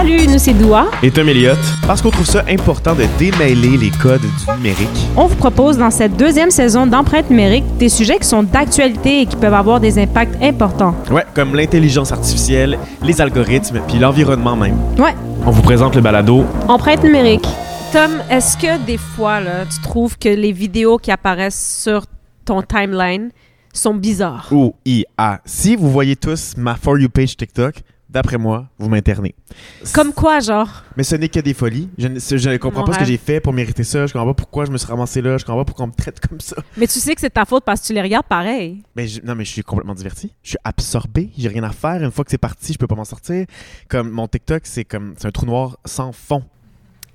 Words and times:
Salut, 0.00 0.26
nous 0.28 0.38
c'est 0.38 0.54
Doua. 0.54 0.86
Et 1.02 1.10
Tom 1.10 1.28
Elliott, 1.28 1.58
parce 1.86 2.00
qu'on 2.00 2.10
trouve 2.10 2.24
ça 2.24 2.42
important 2.48 2.94
de 2.94 3.04
démêler 3.18 3.76
les 3.76 3.90
codes 3.90 4.22
du 4.22 4.52
numérique. 4.56 4.88
On 5.14 5.26
vous 5.26 5.36
propose 5.36 5.76
dans 5.76 5.90
cette 5.90 6.16
deuxième 6.16 6.50
saison 6.50 6.86
d'empreinte 6.86 7.28
numérique 7.28 7.66
des 7.76 7.90
sujets 7.90 8.18
qui 8.18 8.26
sont 8.26 8.42
d'actualité 8.42 9.20
et 9.20 9.26
qui 9.26 9.36
peuvent 9.36 9.52
avoir 9.52 9.78
des 9.78 9.98
impacts 9.98 10.42
importants. 10.42 10.94
Ouais, 11.10 11.26
comme 11.34 11.54
l'intelligence 11.54 12.12
artificielle, 12.12 12.78
les 13.02 13.20
algorithmes, 13.20 13.82
puis 13.88 13.98
l'environnement 13.98 14.56
même. 14.56 14.78
Ouais. 14.96 15.14
On 15.44 15.50
vous 15.50 15.60
présente 15.60 15.94
le 15.96 16.00
balado. 16.00 16.46
Empreinte 16.66 17.04
numérique. 17.04 17.46
Tom, 17.92 18.22
est-ce 18.30 18.56
que 18.56 18.82
des 18.86 18.96
fois, 18.96 19.40
là, 19.40 19.66
tu 19.66 19.82
trouves 19.82 20.16
que 20.16 20.30
les 20.30 20.52
vidéos 20.52 20.96
qui 20.96 21.10
apparaissent 21.10 21.82
sur 21.82 22.06
ton 22.46 22.62
timeline 22.62 23.32
sont 23.74 23.92
bizarres? 23.92 24.48
Ou 24.50 24.74
IA. 24.86 25.42
Si 25.44 25.76
vous 25.76 25.90
voyez 25.90 26.16
tous 26.16 26.54
ma 26.56 26.76
For 26.76 26.98
You 26.98 27.10
page 27.10 27.36
TikTok, 27.36 27.82
d'après 28.10 28.36
moi, 28.38 28.66
vous 28.78 28.88
m'internez. 28.88 29.34
Comme 29.94 30.12
quoi, 30.12 30.40
genre? 30.40 30.82
Mais 30.96 31.02
ce 31.04 31.14
n'est 31.16 31.28
que 31.28 31.40
des 31.40 31.54
folies. 31.54 31.88
Je 31.96 32.08
ne, 32.08 32.18
je 32.18 32.50
ne 32.50 32.56
comprends 32.56 32.80
Mon 32.80 32.86
pas 32.86 32.94
ce 32.94 32.98
que 32.98 33.04
j'ai 33.04 33.16
fait 33.16 33.40
pour 33.40 33.52
mériter 33.52 33.84
ça. 33.84 34.06
Je 34.06 34.12
comprends 34.12 34.26
pas 34.28 34.34
pourquoi 34.34 34.64
je 34.64 34.70
me 34.72 34.76
suis 34.78 34.88
ramassé 34.88 35.22
là. 35.22 35.38
Je 35.38 35.44
comprends 35.44 35.60
pas 35.60 35.64
pourquoi 35.64 35.84
on 35.84 35.88
me 35.88 35.94
traite 35.94 36.20
comme 36.28 36.40
ça. 36.40 36.56
Mais 36.76 36.86
tu 36.86 36.98
sais 36.98 37.14
que 37.14 37.20
c'est 37.20 37.30
ta 37.30 37.44
faute 37.44 37.64
parce 37.64 37.80
que 37.82 37.86
tu 37.86 37.92
les 37.94 38.02
regardes 38.02 38.26
pareil. 38.26 38.82
Mais 38.96 39.06
je- 39.06 39.20
non, 39.22 39.34
mais 39.34 39.44
je 39.44 39.50
suis 39.52 39.62
complètement 39.62 39.94
diverti. 39.94 40.32
Je 40.42 40.50
suis 40.50 40.58
absorbé. 40.64 41.30
J'ai 41.38 41.48
rien 41.48 41.62
à 41.62 41.70
faire. 41.70 42.02
Une 42.02 42.10
fois 42.10 42.24
que 42.24 42.30
c'est 42.30 42.38
parti, 42.38 42.72
je 42.72 42.78
peux 42.78 42.86
pas 42.88 42.96
m'en 42.96 43.04
sortir. 43.04 43.46
Comme 43.88 44.10
mon 44.10 44.26
TikTok, 44.26 44.62
c'est 44.64 44.84
comme 44.84 45.14
c'est 45.16 45.28
un 45.28 45.30
trou 45.30 45.46
noir 45.46 45.78
sans 45.84 46.12
fond. 46.12 46.42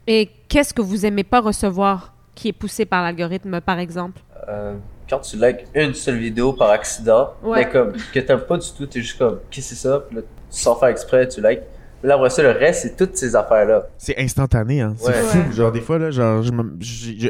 Et 0.07 0.29
qu'est-ce 0.47 0.73
que 0.73 0.81
vous 0.81 1.05
aimez 1.05 1.23
pas 1.23 1.41
recevoir 1.41 2.13
qui 2.35 2.49
est 2.49 2.53
poussé 2.53 2.85
par 2.85 3.01
l'algorithme, 3.03 3.59
par 3.61 3.79
exemple? 3.79 4.21
Euh, 4.49 4.77
quand 5.09 5.19
tu 5.19 5.37
likes 5.37 5.65
une 5.73 5.93
seule 5.93 6.17
vidéo 6.17 6.53
par 6.53 6.69
accident, 6.71 7.29
Ouais. 7.43 7.59
mais 7.65 7.69
comme 7.71 7.93
que 8.13 8.19
t'aimes 8.19 8.39
pas 8.41 8.57
du 8.57 8.67
tout, 8.75 8.85
t'es 8.85 9.01
juste 9.01 9.17
comme 9.17 9.39
qu'est-ce 9.51 9.69
que 9.71 9.75
c'est 9.75 9.87
ça, 9.87 9.99
puis 10.07 10.17
là, 10.17 10.21
sans 10.49 10.75
faire 10.75 10.89
exprès, 10.89 11.27
tu 11.27 11.41
likes. 11.41 11.61
Mais 12.03 12.09
là 12.09 12.15
après 12.15 12.29
ça, 12.29 12.43
le 12.43 12.51
reste, 12.51 12.81
c'est 12.83 12.95
toutes 12.97 13.15
ces 13.17 13.35
affaires-là. 13.35 13.87
C'est 13.97 14.17
instantané, 14.19 14.81
hein. 14.81 14.93
C'est 14.97 15.07
Ouais. 15.07 15.13
fou. 15.13 15.37
Ouais. 15.37 15.53
Genre, 15.53 15.71
des 15.71 15.81
fois, 15.81 15.97
là, 15.97 16.11
genre, 16.11 16.41
j'ai 16.43 16.51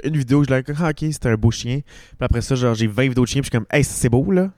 une 0.07 0.17
vidéo, 0.17 0.43
je 0.43 0.49
like, 0.49 0.67
ah, 0.81 0.89
ok, 0.89 1.05
c'était 1.11 1.29
un 1.29 1.35
beau 1.35 1.51
chien. 1.51 1.79
Puis 1.83 2.17
après 2.25 2.41
ça, 2.41 2.55
genre, 2.55 2.73
j'ai 2.73 2.87
20 2.87 3.03
vidéos 3.09 3.23
de 3.23 3.27
chiens, 3.29 3.41
puis 3.41 3.49
je 3.51 3.57
suis 3.57 3.65
comme, 3.65 3.67
hey, 3.71 3.83
c'est 3.83 4.09
beau, 4.09 4.29
là. 4.31 4.49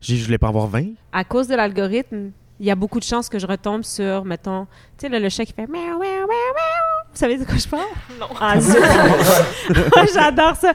J'ai- 0.00 0.16
Je 0.16 0.24
voulais 0.24 0.38
pas 0.38 0.46
en 0.46 0.50
avoir 0.50 0.66
20. 0.66 0.94
À 1.12 1.22
cause 1.24 1.46
de 1.46 1.54
l'algorithme, 1.54 2.30
il 2.58 2.66
y 2.66 2.70
a 2.70 2.74
beaucoup 2.74 2.98
de 2.98 3.04
chances 3.04 3.28
que 3.28 3.38
je 3.38 3.46
retombe 3.46 3.84
sur, 3.84 4.24
mettons, 4.24 4.66
tu 4.98 5.06
sais, 5.06 5.08
là, 5.08 5.20
le 5.20 5.28
chat 5.28 5.44
qui 5.44 5.52
fait 5.52 5.66
miaou, 5.68 5.98
miaou, 5.98 5.98
miaou, 6.00 6.26
miaou. 6.26 7.12
Vous 7.12 7.18
savez 7.18 7.36
de 7.38 7.44
quoi 7.44 7.56
je 7.56 7.68
parle? 7.68 7.82
Non. 8.18 8.26
Ah, 8.40 8.58
zut. 8.60 8.76
J'adore 10.14 10.56
ça. 10.56 10.72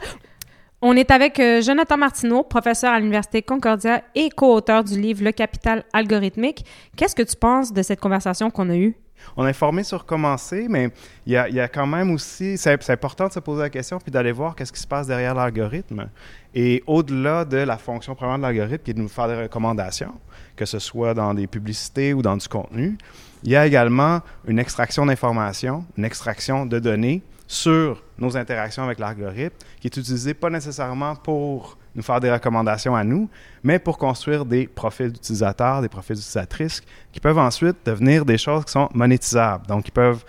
On 0.80 0.94
est 0.94 1.10
avec 1.10 1.40
euh, 1.40 1.60
Jonathan 1.60 1.96
Martineau, 1.96 2.44
professeur 2.44 2.92
à 2.92 3.00
l'Université 3.00 3.42
Concordia 3.42 4.04
et 4.14 4.30
co-auteur 4.30 4.84
du 4.84 5.00
livre 5.00 5.24
Le 5.24 5.32
capital 5.32 5.82
algorithmique. 5.92 6.64
Qu'est-ce 6.94 7.16
que 7.16 7.22
tu 7.24 7.34
penses 7.34 7.72
de 7.72 7.82
cette 7.82 7.98
conversation 7.98 8.48
qu'on 8.48 8.70
a 8.70 8.76
eue? 8.76 8.94
On 9.36 9.44
est 9.44 9.54
formé 9.54 9.82
sur 9.82 10.06
comment 10.06 10.36
c'est, 10.36 10.68
mais 10.68 10.90
il 11.26 11.32
y 11.32 11.36
a, 11.36 11.48
il 11.48 11.56
y 11.56 11.58
a 11.58 11.66
quand 11.66 11.88
même 11.88 12.12
aussi, 12.12 12.56
c'est 12.56 12.90
important 12.90 13.26
de 13.26 13.32
se 13.32 13.40
poser 13.40 13.62
la 13.62 13.70
question 13.70 13.98
puis 13.98 14.12
d'aller 14.12 14.30
voir 14.30 14.54
qu'est-ce 14.54 14.72
qui 14.72 14.80
se 14.80 14.86
passe 14.86 15.08
derrière 15.08 15.34
l'algorithme. 15.34 16.10
Et 16.54 16.84
au-delà 16.86 17.44
de 17.44 17.56
la 17.56 17.76
fonction 17.76 18.14
première 18.14 18.36
de 18.36 18.42
l'algorithme, 18.42 18.84
qui 18.84 18.92
est 18.92 18.94
de 18.94 19.00
nous 19.00 19.08
faire 19.08 19.26
des 19.26 19.42
recommandations, 19.42 20.14
que 20.54 20.64
ce 20.64 20.78
soit 20.78 21.12
dans 21.12 21.34
des 21.34 21.48
publicités 21.48 22.14
ou 22.14 22.22
dans 22.22 22.36
du 22.36 22.46
contenu, 22.46 22.96
il 23.42 23.50
y 23.50 23.56
a 23.56 23.66
également 23.66 24.20
une 24.46 24.60
extraction 24.60 25.06
d'informations, 25.06 25.84
une 25.96 26.04
extraction 26.04 26.66
de 26.66 26.78
données 26.78 27.24
sur 27.48 28.02
nos 28.18 28.36
interactions 28.36 28.84
avec 28.84 28.98
l'algorithme, 28.98 29.56
qui 29.80 29.88
est 29.88 29.96
utilisée 29.96 30.34
pas 30.34 30.50
nécessairement 30.50 31.16
pour 31.16 31.78
nous 31.96 32.02
faire 32.02 32.20
des 32.20 32.30
recommandations 32.30 32.94
à 32.94 33.02
nous, 33.02 33.28
mais 33.64 33.78
pour 33.78 33.98
construire 33.98 34.44
des 34.44 34.68
profils 34.68 35.10
d'utilisateurs, 35.10 35.80
des 35.80 35.88
profils 35.88 36.14
d'utilisatrices, 36.14 36.82
qui 37.10 37.20
peuvent 37.20 37.38
ensuite 37.38 37.76
devenir 37.84 38.24
des 38.24 38.38
choses 38.38 38.66
qui 38.66 38.72
sont 38.72 38.88
monétisables. 38.92 39.66
Donc, 39.66 39.88
ils 39.88 39.92
peuvent 39.92 40.24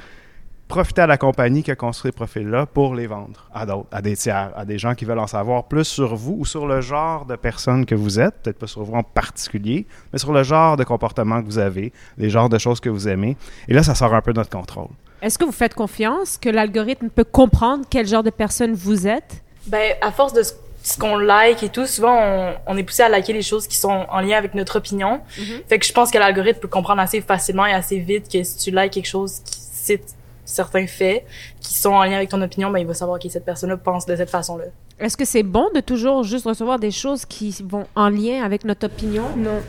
profiter 0.69 1.01
à 1.01 1.07
la 1.07 1.17
compagnie 1.17 1.61
qui 1.61 1.71
a 1.71 1.75
construit 1.75 2.09
ces 2.09 2.15
profils-là 2.15 2.67
pour 2.67 2.95
les 2.95 3.07
vendre 3.07 3.49
à 3.53 3.65
d'autres, 3.65 3.89
à 3.91 4.01
des 4.01 4.15
tiers, 4.15 4.51
à 4.55 4.63
des 4.63 4.77
gens 4.77 4.95
qui 4.95 5.03
veulent 5.03 5.19
en 5.19 5.27
savoir 5.27 5.65
plus 5.65 5.83
sur 5.83 6.15
vous 6.15 6.37
ou 6.39 6.45
sur 6.45 6.67
le 6.67 6.79
genre 6.79 7.25
de 7.25 7.35
personne 7.35 7.85
que 7.85 7.95
vous 7.95 8.19
êtes, 8.19 8.35
peut-être 8.43 8.59
pas 8.59 8.67
sur 8.67 8.83
vous 8.83 8.93
en 8.93 9.03
particulier, 9.03 9.87
mais 10.13 10.19
sur 10.19 10.31
le 10.31 10.43
genre 10.43 10.77
de 10.77 10.83
comportement 10.83 11.41
que 11.41 11.47
vous 11.47 11.57
avez, 11.57 11.91
les 12.17 12.29
genres 12.29 12.49
de 12.49 12.59
choses 12.59 12.79
que 12.79 12.89
vous 12.89 13.09
aimez. 13.09 13.35
Et 13.67 13.73
là, 13.73 13.83
ça 13.83 13.95
sort 13.95 14.13
un 14.13 14.21
peu 14.21 14.31
de 14.31 14.37
notre 14.37 14.51
contrôle. 14.51 14.89
Est-ce 15.21 15.37
que 15.37 15.45
vous 15.45 15.51
faites 15.51 15.73
confiance 15.73 16.37
que 16.37 16.49
l'algorithme 16.49 17.09
peut 17.09 17.23
comprendre 17.23 17.85
quel 17.89 18.07
genre 18.07 18.23
de 18.23 18.29
personne 18.29 18.73
vous 18.73 19.07
êtes? 19.07 19.43
Ben, 19.67 19.95
à 20.01 20.11
force 20.11 20.33
de 20.33 20.43
ce, 20.43 20.97
qu'on 20.97 21.17
like 21.17 21.61
et 21.61 21.69
tout, 21.69 21.85
souvent, 21.85 22.15
on, 22.17 22.53
on 22.67 22.77
est 22.77 22.83
poussé 22.83 23.03
à 23.03 23.09
liker 23.09 23.33
les 23.33 23.41
choses 23.41 23.67
qui 23.67 23.77
sont 23.77 24.05
en 24.09 24.21
lien 24.21 24.37
avec 24.37 24.55
notre 24.55 24.77
opinion. 24.77 25.21
Fait 25.67 25.77
que 25.77 25.85
je 25.85 25.93
pense 25.93 26.09
que 26.09 26.17
l'algorithme 26.17 26.59
peut 26.59 26.67
comprendre 26.67 27.01
assez 27.01 27.21
facilement 27.21 27.65
et 27.65 27.73
assez 27.73 27.99
vite 27.99 28.31
que 28.31 28.41
si 28.43 28.57
tu 28.57 28.71
likes 28.71 28.91
quelque 28.91 29.07
chose 29.07 29.41
qui 29.45 29.59
cite 29.59 30.15
certains 30.45 30.87
faits 30.87 31.25
qui 31.61 31.75
sont 31.75 31.91
en 31.91 32.03
lien 32.03 32.15
avec 32.15 32.29
ton 32.29 32.41
opinion, 32.41 32.71
ben, 32.71 32.79
il 32.79 32.87
va 32.87 32.93
savoir 32.93 33.19
que 33.19 33.29
cette 33.29 33.45
personne-là 33.45 33.77
pense 33.77 34.05
de 34.05 34.15
cette 34.15 34.29
façon-là. 34.29 34.65
Est-ce 34.99 35.15
que 35.15 35.25
c'est 35.25 35.43
bon 35.43 35.69
de 35.73 35.79
toujours 35.79 36.23
juste 36.23 36.45
recevoir 36.45 36.79
des 36.79 36.91
choses 36.91 37.25
qui 37.25 37.55
vont 37.63 37.85
en 37.95 38.09
lien 38.09 38.43
avec 38.43 38.65
notre 38.65 38.87
opinion? 38.87 39.23
Non. 39.37 39.61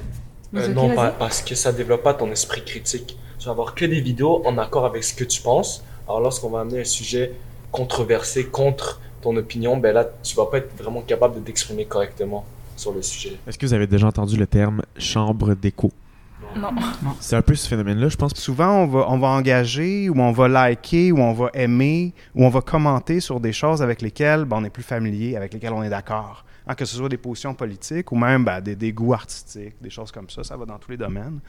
Euh, 0.56 0.68
non, 0.68 0.90
parce 1.18 1.42
que 1.42 1.54
ça 1.54 1.70
développe 1.70 2.02
pas 2.02 2.14
ton 2.14 2.30
esprit 2.32 2.64
critique. 2.64 3.16
Tu 3.40 3.46
vas 3.46 3.52
avoir 3.52 3.74
que 3.74 3.86
des 3.86 4.02
vidéos 4.02 4.42
en 4.44 4.58
accord 4.58 4.84
avec 4.84 5.02
ce 5.02 5.14
que 5.14 5.24
tu 5.24 5.40
penses. 5.40 5.82
Alors 6.06 6.20
lorsqu'on 6.20 6.50
va 6.50 6.60
amener 6.60 6.80
un 6.80 6.84
sujet 6.84 7.32
controversé 7.72 8.44
contre 8.44 9.00
ton 9.22 9.34
opinion, 9.34 9.78
ben 9.78 9.94
là, 9.94 10.10
tu 10.22 10.36
vas 10.36 10.44
pas 10.44 10.58
être 10.58 10.76
vraiment 10.76 11.00
capable 11.00 11.36
de 11.36 11.40
t'exprimer 11.40 11.86
correctement 11.86 12.44
sur 12.76 12.92
le 12.92 13.00
sujet. 13.00 13.38
Est-ce 13.46 13.58
que 13.58 13.64
vous 13.64 13.72
avez 13.72 13.86
déjà 13.86 14.08
entendu 14.08 14.36
le 14.36 14.46
terme 14.46 14.82
chambre 14.98 15.54
d'écho? 15.54 15.90
Non. 16.56 16.70
C'est 17.20 17.36
un 17.36 17.42
peu 17.42 17.54
ce 17.54 17.68
phénomène-là, 17.68 18.08
je 18.08 18.16
pense. 18.16 18.34
Souvent, 18.34 18.82
on 18.82 18.86
va, 18.86 19.06
on 19.08 19.18
va 19.18 19.28
engager 19.28 20.08
ou 20.08 20.20
on 20.20 20.32
va 20.32 20.48
liker 20.48 21.12
ou 21.12 21.18
on 21.18 21.32
va 21.32 21.50
aimer 21.54 22.12
ou 22.34 22.44
on 22.44 22.48
va 22.48 22.60
commenter 22.60 23.20
sur 23.20 23.40
des 23.40 23.52
choses 23.52 23.82
avec 23.82 24.02
lesquelles 24.02 24.44
ben, 24.44 24.58
on 24.58 24.64
est 24.64 24.70
plus 24.70 24.82
familier, 24.82 25.36
avec 25.36 25.54
lesquelles 25.54 25.72
on 25.72 25.82
est 25.82 25.90
d'accord. 25.90 26.44
Hein, 26.66 26.74
que 26.74 26.84
ce 26.84 26.96
soit 26.96 27.08
des 27.08 27.16
positions 27.16 27.54
politiques 27.54 28.12
ou 28.12 28.16
même 28.16 28.44
ben, 28.44 28.60
des, 28.60 28.76
des 28.76 28.92
goûts 28.92 29.14
artistiques, 29.14 29.74
des 29.80 29.90
choses 29.90 30.12
comme 30.12 30.28
ça, 30.28 30.44
ça 30.44 30.56
va 30.56 30.66
dans 30.66 30.78
tous 30.78 30.90
les 30.90 30.96
domaines. 30.96 31.40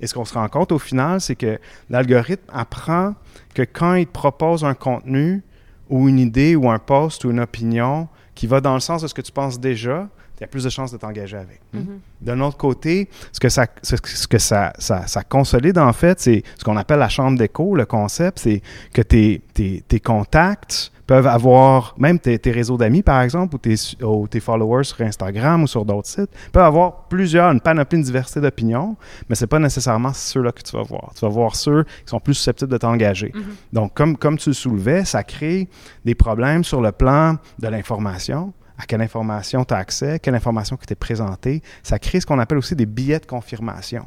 Et 0.00 0.06
ce 0.06 0.14
qu'on 0.14 0.24
se 0.24 0.34
rend 0.34 0.48
compte 0.48 0.72
au 0.72 0.78
final, 0.78 1.20
c'est 1.20 1.36
que 1.36 1.58
l'algorithme 1.88 2.50
apprend 2.52 3.14
que 3.54 3.62
quand 3.62 3.94
il 3.94 4.06
te 4.06 4.12
propose 4.12 4.64
un 4.64 4.74
contenu 4.74 5.42
ou 5.88 6.08
une 6.08 6.18
idée 6.18 6.56
ou 6.56 6.68
un 6.70 6.78
post 6.78 7.24
ou 7.24 7.30
une 7.30 7.40
opinion 7.40 8.08
qui 8.34 8.46
va 8.46 8.60
dans 8.60 8.74
le 8.74 8.80
sens 8.80 9.02
de 9.02 9.06
ce 9.06 9.14
que 9.14 9.22
tu 9.22 9.32
penses 9.32 9.58
déjà, 9.58 10.08
tu 10.36 10.44
as 10.44 10.46
plus 10.46 10.64
de 10.64 10.70
chances 10.70 10.92
de 10.92 10.98
t'engager 10.98 11.36
avec. 11.36 11.60
Mhm. 11.72 12.00
D'un 12.20 12.40
autre 12.40 12.56
côté, 12.56 13.08
ce 13.32 13.40
que 13.40 13.48
ça, 13.48 13.66
ce, 13.82 13.96
ce 14.04 14.26
que 14.26 14.38
ça, 14.38 14.72
ça, 14.78 15.06
ça 15.06 15.22
consolide, 15.22 15.78
en 15.78 15.92
fait, 15.92 16.20
c'est 16.20 16.42
ce 16.58 16.64
qu'on 16.64 16.76
appelle 16.76 16.98
la 16.98 17.08
chambre 17.08 17.38
d'écho. 17.38 17.74
Le 17.74 17.86
concept, 17.86 18.40
c'est 18.40 18.62
que 18.92 19.02
tes, 19.02 19.42
tes, 19.54 19.82
tes 19.86 20.00
contacts 20.00 20.92
peuvent 21.06 21.26
avoir, 21.26 21.94
même 21.98 22.18
tes, 22.18 22.38
tes 22.38 22.50
réseaux 22.50 22.76
d'amis, 22.76 23.02
par 23.02 23.22
exemple, 23.22 23.54
ou 23.54 23.58
tes, 23.58 23.74
ou 24.02 24.26
tes 24.26 24.40
followers 24.40 24.84
sur 24.84 25.00
Instagram 25.02 25.62
ou 25.62 25.66
sur 25.66 25.84
d'autres 25.84 26.08
sites, 26.08 26.30
peuvent 26.52 26.64
avoir 26.64 27.06
plusieurs, 27.08 27.50
une 27.52 27.60
panoplie, 27.60 27.98
une 27.98 28.04
diversité 28.04 28.40
d'opinions, 28.40 28.96
mais 29.28 29.36
c'est 29.36 29.46
pas 29.46 29.60
nécessairement 29.60 30.12
ceux-là 30.12 30.52
que 30.52 30.62
tu 30.62 30.76
vas 30.76 30.82
voir. 30.82 31.12
Tu 31.14 31.20
vas 31.20 31.30
voir 31.30 31.54
ceux 31.54 31.84
qui 31.84 32.06
sont 32.06 32.20
plus 32.20 32.34
susceptibles 32.34 32.70
de 32.70 32.78
t'engager. 32.78 33.32
Donc, 33.72 33.94
comme, 33.94 34.16
comme 34.16 34.36
tu 34.36 34.50
le 34.50 34.54
soulevais, 34.54 35.04
ça 35.04 35.22
crée 35.22 35.68
des 36.04 36.14
problèmes 36.14 36.64
sur 36.64 36.80
le 36.80 36.90
plan 36.92 37.36
de 37.58 37.68
l'information, 37.68 38.52
à 38.78 38.84
quelle 38.86 39.02
information 39.02 39.64
tu 39.64 39.74
as 39.74 39.78
accès, 39.78 40.18
quelle 40.18 40.34
information 40.34 40.76
qui 40.76 40.86
t'est 40.86 40.94
présentée. 40.94 41.62
Ça 41.82 41.98
crée 41.98 42.20
ce 42.20 42.26
qu'on 42.26 42.38
appelle 42.38 42.58
aussi 42.58 42.76
des 42.76 42.86
billets 42.86 43.18
de 43.18 43.26
confirmation. 43.26 44.06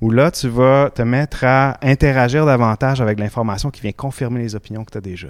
Où 0.00 0.10
là, 0.10 0.30
tu 0.30 0.48
vas 0.48 0.90
te 0.90 1.02
mettre 1.02 1.44
à 1.44 1.76
interagir 1.82 2.46
davantage 2.46 3.00
avec 3.00 3.18
l'information 3.18 3.70
qui 3.70 3.80
vient 3.80 3.92
confirmer 3.92 4.40
les 4.40 4.54
opinions 4.54 4.84
que 4.84 4.92
tu 4.92 4.98
as 4.98 5.00
déjà. 5.00 5.28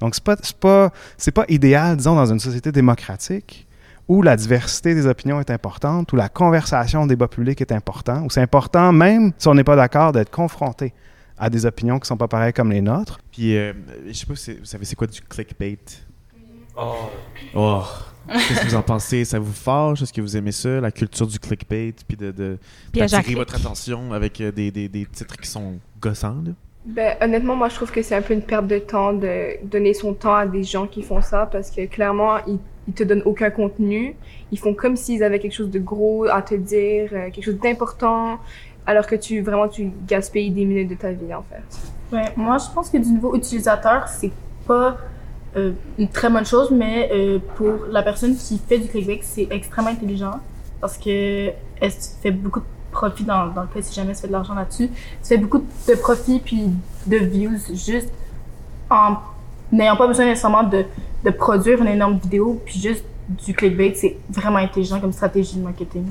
Donc, 0.00 0.14
ce 0.14 0.20
n'est 0.20 0.58
pas, 0.60 0.90
pas, 1.34 1.44
idéal, 1.48 1.96
disons, 1.96 2.14
dans 2.14 2.32
une 2.32 2.40
société 2.40 2.72
démocratique 2.72 3.66
où 4.06 4.22
la 4.22 4.36
diversité 4.36 4.94
des 4.94 5.06
opinions 5.06 5.38
est 5.38 5.50
importante, 5.50 6.10
où 6.14 6.16
la 6.16 6.30
conversation 6.30 7.02
au 7.02 7.06
débat 7.06 7.28
public 7.28 7.60
est 7.60 7.72
important, 7.72 8.22
où 8.22 8.30
c'est 8.30 8.40
important, 8.40 8.90
même 8.90 9.32
si 9.36 9.48
on 9.48 9.54
n'est 9.54 9.64
pas 9.64 9.76
d'accord, 9.76 10.12
d'être 10.12 10.30
confronté 10.30 10.94
à 11.36 11.50
des 11.50 11.66
opinions 11.66 11.98
qui 11.98 12.04
ne 12.04 12.06
sont 12.06 12.16
pas 12.16 12.28
pareilles 12.28 12.54
comme 12.54 12.72
les 12.72 12.80
nôtres. 12.80 13.20
Puis, 13.30 13.56
euh, 13.56 13.74
je 14.06 14.12
sais 14.14 14.26
pas 14.26 14.32
vous 14.32 14.64
savez 14.64 14.84
c'est 14.86 14.96
quoi 14.96 15.06
du 15.06 15.20
clickbait? 15.20 15.78
Oh, 16.80 17.10
Oh! 17.54 17.82
Qu'est-ce 18.28 18.60
que 18.60 18.66
vous 18.66 18.74
en 18.74 18.82
pensez? 18.82 19.24
Ça 19.24 19.38
vous 19.38 19.52
fâche? 19.52 20.02
Est-ce 20.02 20.12
que 20.12 20.20
vous 20.20 20.36
aimez 20.36 20.52
ça? 20.52 20.80
La 20.80 20.90
culture 20.90 21.26
du 21.26 21.38
clickbait? 21.38 21.94
Puis 22.06 22.16
de, 22.16 22.30
de 22.30 22.58
d'attirer 22.92 23.34
votre 23.34 23.56
attention 23.56 24.12
avec 24.12 24.40
euh, 24.40 24.52
des, 24.52 24.70
des, 24.70 24.86
des 24.88 25.06
titres 25.06 25.36
qui 25.38 25.48
sont 25.48 25.78
gossants, 26.00 26.42
là? 26.44 26.52
Ben, 26.84 27.16
honnêtement, 27.20 27.56
moi, 27.56 27.68
je 27.68 27.74
trouve 27.74 27.90
que 27.90 28.02
c'est 28.02 28.14
un 28.14 28.22
peu 28.22 28.34
une 28.34 28.42
perte 28.42 28.66
de 28.66 28.78
temps 28.78 29.12
de 29.12 29.64
donner 29.64 29.92
son 29.94 30.14
temps 30.14 30.34
à 30.34 30.46
des 30.46 30.62
gens 30.62 30.86
qui 30.86 31.02
font 31.02 31.20
ça 31.20 31.46
parce 31.46 31.70
que 31.70 31.86
clairement, 31.86 32.38
ils, 32.46 32.58
ils 32.86 32.94
te 32.94 33.02
donnent 33.02 33.22
aucun 33.24 33.50
contenu. 33.50 34.14
Ils 34.52 34.58
font 34.58 34.74
comme 34.74 34.96
s'ils 34.96 35.22
avaient 35.22 35.38
quelque 35.38 35.54
chose 35.54 35.70
de 35.70 35.78
gros 35.78 36.26
à 36.26 36.42
te 36.42 36.54
dire, 36.54 37.10
euh, 37.12 37.30
quelque 37.30 37.44
chose 37.44 37.58
d'important, 37.58 38.38
alors 38.86 39.06
que 39.06 39.16
tu, 39.16 39.40
vraiment, 39.40 39.68
tu 39.68 39.90
gaspilles 40.06 40.50
des 40.50 40.64
minutes 40.64 40.88
de 40.90 40.94
ta 40.94 41.12
vie, 41.12 41.34
en 41.34 41.42
fait. 41.42 42.14
Ouais, 42.14 42.32
moi, 42.36 42.58
je 42.58 42.72
pense 42.74 42.88
que 42.90 42.98
du 42.98 43.10
niveau 43.10 43.34
utilisateur, 43.34 44.06
c'est 44.08 44.32
pas 44.66 44.96
euh, 45.58 45.72
une 45.98 46.08
très 46.08 46.30
bonne 46.30 46.46
chose, 46.46 46.70
mais 46.70 47.10
euh, 47.12 47.38
pour 47.56 47.86
la 47.90 48.02
personne 48.02 48.36
qui 48.36 48.58
fait 48.58 48.78
du 48.78 48.88
clickbait, 48.88 49.20
c'est 49.22 49.48
extrêmement 49.50 49.90
intelligent 49.90 50.40
parce 50.80 50.96
que 50.96 51.50
elle 51.80 51.90
fait 52.22 52.30
beaucoup 52.30 52.60
de 52.60 52.64
profit 52.90 53.24
dans, 53.24 53.46
le 53.46 53.52
fait 53.72 53.82
si 53.82 53.94
jamais 53.94 54.14
tu 54.14 54.20
fais 54.20 54.28
de 54.28 54.32
l'argent 54.32 54.54
là-dessus. 54.54 54.88
Tu 54.88 55.28
fais 55.28 55.36
beaucoup 55.36 55.64
de 55.88 55.94
profit, 55.94 56.40
puis 56.40 56.70
de 57.06 57.16
views 57.16 57.58
juste 57.74 58.08
en 58.90 59.16
n'ayant 59.70 59.96
pas 59.96 60.06
besoin 60.06 60.26
nécessairement 60.26 60.62
de, 60.62 60.84
de 61.24 61.30
produire 61.30 61.80
une 61.80 61.88
énorme 61.88 62.18
vidéo, 62.18 62.60
puis 62.64 62.80
juste 62.80 63.04
du 63.28 63.54
clickbait, 63.54 63.92
c'est 63.94 64.16
vraiment 64.30 64.58
intelligent 64.58 65.00
comme 65.00 65.12
stratégie 65.12 65.56
de 65.56 65.62
marketing. 65.62 66.06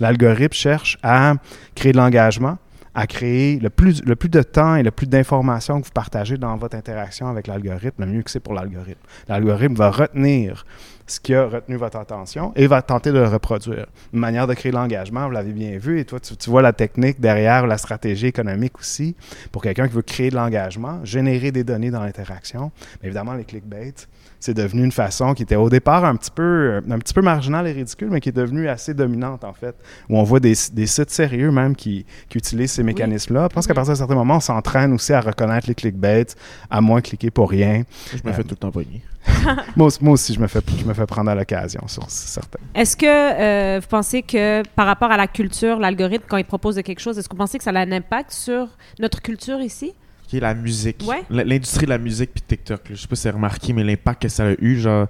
L'algorithme 0.00 0.52
cherche 0.52 0.98
à 1.02 1.34
créer 1.74 1.92
de 1.92 1.96
l'engagement, 1.96 2.58
à 2.98 3.06
créer 3.06 3.60
le 3.60 3.70
plus, 3.70 4.02
le 4.04 4.16
plus 4.16 4.28
de 4.28 4.42
temps 4.42 4.74
et 4.74 4.82
le 4.82 4.90
plus 4.90 5.06
d'informations 5.06 5.80
que 5.80 5.86
vous 5.86 5.92
partagez 5.92 6.36
dans 6.36 6.56
votre 6.56 6.76
interaction 6.76 7.28
avec 7.28 7.46
l'algorithme, 7.46 8.04
le 8.04 8.10
mieux 8.10 8.22
que 8.22 8.30
c'est 8.30 8.40
pour 8.40 8.54
l'algorithme. 8.54 9.00
L'algorithme 9.28 9.74
va 9.74 9.92
retenir 9.92 10.66
ce 11.06 11.20
qui 11.20 11.32
a 11.32 11.46
retenu 11.46 11.76
votre 11.76 11.96
attention 11.96 12.52
et 12.56 12.66
va 12.66 12.82
tenter 12.82 13.12
de 13.12 13.20
le 13.20 13.28
reproduire. 13.28 13.86
Une 14.12 14.18
manière 14.18 14.48
de 14.48 14.54
créer 14.54 14.72
l'engagement, 14.72 15.26
vous 15.26 15.30
l'avez 15.30 15.52
bien 15.52 15.78
vu, 15.78 16.00
et 16.00 16.04
toi, 16.04 16.18
tu, 16.18 16.36
tu 16.36 16.50
vois 16.50 16.60
la 16.60 16.72
technique 16.72 17.20
derrière 17.20 17.68
la 17.68 17.78
stratégie 17.78 18.26
économique 18.26 18.76
aussi. 18.80 19.14
Pour 19.52 19.62
quelqu'un 19.62 19.86
qui 19.86 19.94
veut 19.94 20.02
créer 20.02 20.30
de 20.30 20.34
l'engagement, 20.34 21.04
générer 21.04 21.52
des 21.52 21.62
données 21.62 21.92
dans 21.92 22.02
l'interaction, 22.02 22.72
évidemment, 23.04 23.34
les 23.34 23.44
clickbait, 23.44 23.94
c'est 24.40 24.54
devenu 24.54 24.84
une 24.84 24.92
façon 24.92 25.34
qui 25.34 25.42
était 25.42 25.56
au 25.56 25.68
départ 25.68 26.04
un 26.04 26.14
petit 26.16 26.30
peu, 26.30 26.80
un 26.90 26.98
petit 26.98 27.14
peu 27.14 27.22
marginale 27.22 27.66
et 27.66 27.72
ridicule, 27.72 28.08
mais 28.10 28.20
qui 28.20 28.28
est 28.28 28.32
devenue 28.32 28.68
assez 28.68 28.94
dominante, 28.94 29.44
en 29.44 29.52
fait, 29.52 29.74
où 30.08 30.16
on 30.18 30.22
voit 30.22 30.40
des, 30.40 30.54
des 30.72 30.86
sites 30.86 31.10
sérieux 31.10 31.50
même 31.50 31.74
qui, 31.74 32.06
qui 32.28 32.38
utilisent 32.38 32.72
ces 32.72 32.82
mécanismes-là. 32.82 33.48
Je 33.50 33.54
pense 33.54 33.66
qu'à 33.66 33.74
partir 33.74 33.92
d'un 33.94 33.98
certain 33.98 34.14
moment, 34.14 34.36
on 34.36 34.40
s'entraîne 34.40 34.92
aussi 34.92 35.12
à 35.12 35.20
reconnaître 35.20 35.66
les 35.68 35.74
clickbait, 35.74 36.26
à 36.70 36.80
moins 36.80 37.00
cliquer 37.00 37.30
pour 37.30 37.50
rien. 37.50 37.82
Je 38.12 38.18
me 38.24 38.30
Euh, 38.30 38.32
fais 38.34 38.42
tout 38.42 38.50
le 38.50 38.56
temps 38.56 38.70
pogner. 38.70 39.02
moi, 39.76 39.88
aussi- 39.88 39.98
moi 40.02 40.12
aussi, 40.14 40.32
je 40.34 40.40
me 40.40 40.46
fais, 40.46 40.60
je 40.78 40.84
me 40.84 40.94
fais 40.94 41.04
prendre 41.04 41.30
à 41.30 41.34
l'occasion 41.34 41.86
sur 41.88 42.08
certains. 42.08 42.58
Est-ce 42.74 42.96
que 42.96 43.06
euh, 43.06 43.80
vous 43.80 43.88
pensez 43.88 44.22
que 44.22 44.62
par 44.74 44.86
rapport 44.86 45.10
à 45.10 45.16
la 45.16 45.26
culture, 45.26 45.78
l'algorithme, 45.78 46.24
quand 46.28 46.36
il 46.38 46.44
propose 46.44 46.76
de 46.76 46.80
quelque 46.82 47.00
chose, 47.00 47.18
est-ce 47.18 47.28
que 47.28 47.34
vous 47.34 47.38
pensez 47.38 47.58
que 47.58 47.64
ça 47.64 47.70
a 47.70 47.78
un 47.80 47.92
impact 47.92 48.30
sur 48.30 48.68
notre 49.00 49.20
culture 49.20 49.60
ici? 49.60 49.92
Qui 50.28 50.36
est 50.36 50.40
la 50.40 50.54
musique. 50.54 51.04
Ouais. 51.08 51.22
L'industrie 51.30 51.86
de 51.86 51.90
la 51.90 51.98
musique 51.98 52.30
puis 52.34 52.42
TikTok. 52.46 52.90
là. 52.90 52.94
Je 52.94 53.00
sais 53.00 53.08
pas 53.08 53.16
si 53.16 53.22
c'est 53.22 53.30
remarqué, 53.30 53.72
mais 53.72 53.82
l'impact 53.82 54.22
que 54.22 54.28
ça 54.28 54.46
a 54.48 54.52
eu, 54.60 54.76
genre. 54.78 55.06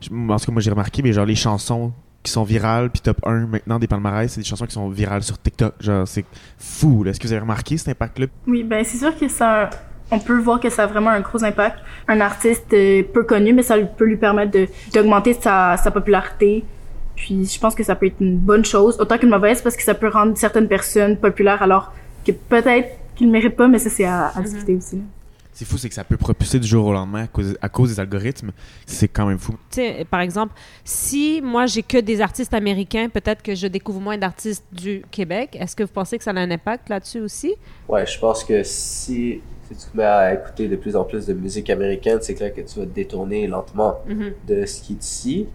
je- 0.00 0.10
En 0.10 0.36
tout 0.38 0.46
cas, 0.46 0.52
moi 0.52 0.60
j'ai 0.60 0.70
remarqué, 0.70 1.02
mais 1.02 1.12
genre 1.12 1.24
les 1.26 1.34
chansons 1.34 1.92
qui 2.22 2.30
sont 2.32 2.44
virales 2.44 2.90
puis 2.90 3.00
top 3.00 3.18
1 3.24 3.46
maintenant 3.46 3.78
des 3.78 3.86
palmarès, 3.86 4.30
c'est 4.30 4.40
des 4.42 4.46
chansons 4.46 4.66
qui 4.66 4.74
sont 4.74 4.88
virales 4.90 5.22
sur 5.22 5.40
TikTok. 5.40 5.74
Genre, 5.80 6.06
c'est 6.06 6.24
fou. 6.58 7.04
Est-ce 7.06 7.18
que 7.18 7.26
vous 7.26 7.32
avez 7.32 7.40
remarqué 7.40 7.78
cet 7.78 7.88
impact-là? 7.88 8.26
Oui, 8.46 8.62
ben 8.62 8.84
c'est 8.84 8.98
sûr 8.98 9.16
que 9.18 9.28
ça, 9.28 9.70
on 10.10 10.18
peut 10.18 10.38
voir 10.38 10.60
que 10.60 10.68
ça 10.68 10.82
a 10.82 10.86
vraiment 10.86 11.10
un 11.10 11.20
gros 11.20 11.42
impact. 11.42 11.78
Un 12.06 12.20
artiste 12.20 12.66
euh, 12.74 13.02
peu 13.14 13.22
connu, 13.24 13.54
mais 13.54 13.62
ça 13.62 13.78
peut 13.78 14.04
lui 14.04 14.16
permettre 14.16 14.50
de 14.52 14.66
d'augmenter 14.92 15.32
sa, 15.32 15.76
sa 15.78 15.90
popularité. 15.90 16.64
Puis 17.16 17.46
je 17.46 17.58
pense 17.58 17.74
que 17.74 17.82
ça 17.82 17.94
peut 17.94 18.06
être 18.06 18.20
une 18.20 18.36
bonne 18.36 18.64
chose, 18.64 18.96
autant 19.00 19.16
qu'une 19.16 19.30
mauvaise, 19.30 19.62
parce 19.62 19.76
que 19.76 19.82
ça 19.82 19.94
peut 19.94 20.08
rendre 20.08 20.36
certaines 20.36 20.68
personnes 20.68 21.16
populaires 21.16 21.62
alors 21.62 21.92
que 22.26 22.32
peut-être 22.32 22.88
qu'ils 23.18 23.26
ne 23.28 23.32
méritent 23.32 23.56
pas, 23.56 23.68
mais 23.68 23.78
ça 23.78 23.90
c'est 23.90 24.04
à, 24.04 24.28
à 24.34 24.42
discuter 24.42 24.74
aussi. 24.76 24.96
là. 24.96 25.02
C'est 25.52 25.64
fou, 25.64 25.76
c'est 25.76 25.88
que 25.88 25.94
ça 25.96 26.04
peut 26.04 26.16
propulser 26.16 26.60
du 26.60 26.68
jour 26.68 26.86
au 26.86 26.92
lendemain 26.92 27.24
à 27.24 27.26
cause, 27.26 27.58
à 27.60 27.68
cause 27.68 27.88
des 27.92 27.98
algorithmes. 27.98 28.52
C'est 28.86 29.08
quand 29.08 29.26
même 29.26 29.38
fou. 29.40 29.54
Tu 29.72 29.80
sais, 29.80 30.06
par 30.08 30.20
exemple, 30.20 30.54
si 30.84 31.40
moi 31.42 31.66
j'ai 31.66 31.82
que 31.82 31.98
des 31.98 32.20
artistes 32.20 32.54
américains, 32.54 33.08
peut-être 33.08 33.42
que 33.42 33.56
je 33.56 33.66
découvre 33.66 34.00
moins 34.00 34.16
d'artistes 34.16 34.64
du 34.70 35.02
Québec. 35.10 35.56
Est-ce 35.58 35.74
que 35.74 35.82
vous 35.82 35.90
pensez 35.92 36.16
que 36.16 36.22
ça 36.22 36.30
a 36.30 36.34
un 36.38 36.50
impact 36.52 36.88
là-dessus 36.88 37.18
aussi? 37.20 37.56
Ouais, 37.88 38.06
je 38.06 38.16
pense 38.20 38.44
que 38.44 38.62
si, 38.62 39.40
si 39.68 39.74
tu 39.74 39.90
te 39.90 39.96
mets 39.96 40.04
à 40.04 40.34
écouter 40.34 40.68
de 40.68 40.76
plus 40.76 40.94
en 40.94 41.02
plus 41.02 41.26
de 41.26 41.32
musique 41.32 41.70
américaine, 41.70 42.18
c'est 42.22 42.34
clair 42.34 42.54
que 42.54 42.60
tu 42.60 42.78
vas 42.78 42.86
te 42.86 42.94
détourner 42.94 43.48
lentement 43.48 43.96
Mhm. 44.06 44.34
de 44.46 44.64
ce 44.64 44.80
qui 44.80 44.92
est 44.92 45.04
ici. 45.04 45.46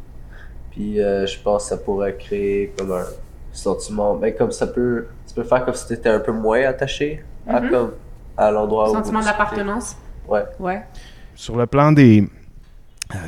Puis 0.71 0.99
euh, 0.99 1.25
je 1.25 1.39
pense 1.39 1.63
que 1.63 1.69
ça 1.69 1.77
pourrait 1.77 2.17
créer 2.17 2.73
comme 2.77 2.91
un 2.91 3.05
sentiment, 3.53 4.15
ben 4.15 4.33
comme 4.35 4.51
ça 4.51 4.67
peut, 4.67 5.05
ça 5.27 5.35
peut 5.35 5.43
faire 5.43 5.63
comme 5.63 5.75
si 5.75 5.87
tu 5.87 5.93
étais 5.93 6.09
un 6.09 6.19
peu 6.19 6.31
moins 6.33 6.61
attaché 6.63 7.23
à, 7.47 7.59
Mhm. 7.59 7.69
comme, 7.69 7.91
à 8.37 8.51
l'endroit 8.51 8.89
où 8.89 8.93
Sentiment 8.93 9.21
d'appartenance? 9.21 9.95
Ouais. 10.27 10.43
Ouais. 10.59 10.83
Sur 11.35 11.57
le 11.57 11.65
plan 11.65 11.91
des, 11.91 12.27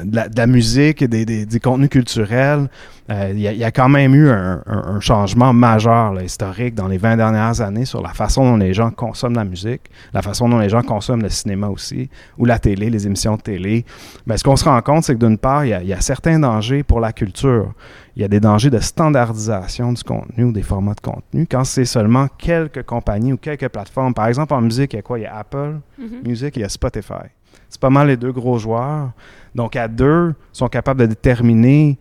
de, 0.04 0.16
la, 0.16 0.30
de 0.30 0.38
la 0.38 0.48
musique 0.48 1.02
et 1.02 1.08
des, 1.08 1.26
des, 1.26 1.46
des 1.46 1.60
contenus 1.60 1.90
culturels, 1.90 2.70
euh, 3.12 3.30
il 3.34 3.40
y, 3.40 3.48
a- 3.48 3.52
il 3.52 3.58
y 3.60 3.64
a 3.64 3.72
quand 3.72 3.88
même 3.90 4.16
eu 4.16 4.30
un, 4.30 4.64
un- 4.66 4.84
un 4.96 5.00
changement 5.00 5.54
majeur 5.54 6.14
là, 6.14 6.24
historique 6.24 6.74
dans 6.74 6.88
les 6.88 6.98
20 6.98 7.18
dernières 7.18 7.62
années 7.62 7.86
sur 7.86 8.02
la 8.02 8.10
façon 8.14 8.44
dont 8.46 8.58
les 8.58 8.74
gens 8.74 8.90
consomment 8.90 9.36
la 9.36 9.44
musique, 9.46 9.82
la 10.14 10.22
façon 10.24 10.50
dont 10.50 10.58
les 10.58 10.70
gens 10.70 10.82
consomment 10.82 11.22
le 11.22 11.30
cinéma 11.30 11.68
aussi, 11.68 12.10
ou 12.40 12.46
la 12.46 12.58
télé, 12.58 12.90
les 12.90 13.06
émissions 13.06 13.36
de 13.36 13.42
télé. 13.42 13.86
Ben, 14.26 14.38
ce 14.38 14.44
qu'on 14.44 14.56
se 14.56 14.66
rend 14.66 14.82
compte, 14.82 15.04
c'est 15.04 15.14
que 15.14 15.24
d'une 15.24 15.38
part, 15.38 15.66
il 15.66 15.80
y, 15.84 15.88
y 15.88 15.94
a 15.94 16.02
certains 16.02 16.40
dangers 16.40 16.82
pour 16.84 17.00
la 17.00 17.14
culture. 17.14 17.74
Il 18.16 18.22
y 18.22 18.26
a 18.26 18.28
des 18.28 18.40
dangers 18.40 18.70
de 18.70 18.80
standardisation 18.80 19.92
du 19.94 20.02
contenu 20.04 20.46
ou 20.46 20.52
des 20.52 20.64
formats 20.64 20.94
de 20.96 21.02
contenu 21.02 21.46
quand 21.50 21.64
c'est 21.64 21.86
seulement 21.86 22.28
quelques 22.38 22.84
compagnies 22.84 23.34
ou 23.34 23.38
quelques 23.38 23.68
plateformes. 23.70 24.14
Par 24.14 24.28
exemple, 24.28 24.54
en 24.54 24.62
musique, 24.62 24.94
il 24.94 24.96
y 24.96 25.00
a 25.00 25.02
quoi? 25.02 25.20
Il 25.20 25.24
y 25.24 25.26
a 25.26 25.36
Apple 25.38 25.76
Mhm. 26.00 26.22
Music, 26.26 26.56
il 26.58 26.62
y 26.62 26.66
a 26.66 26.70
Spotify. 26.70 27.28
C'est 27.70 27.82
pas 27.82 27.90
mal 27.90 28.08
les 28.08 28.18
deux 28.18 28.32
gros 28.32 28.58
joueurs. 28.58 29.12
Donc, 29.54 29.76
à 29.76 29.88
deux, 29.88 30.34
sont 30.52 30.68
capables 30.68 31.02
de 31.02 31.06
déterminer 31.06 31.98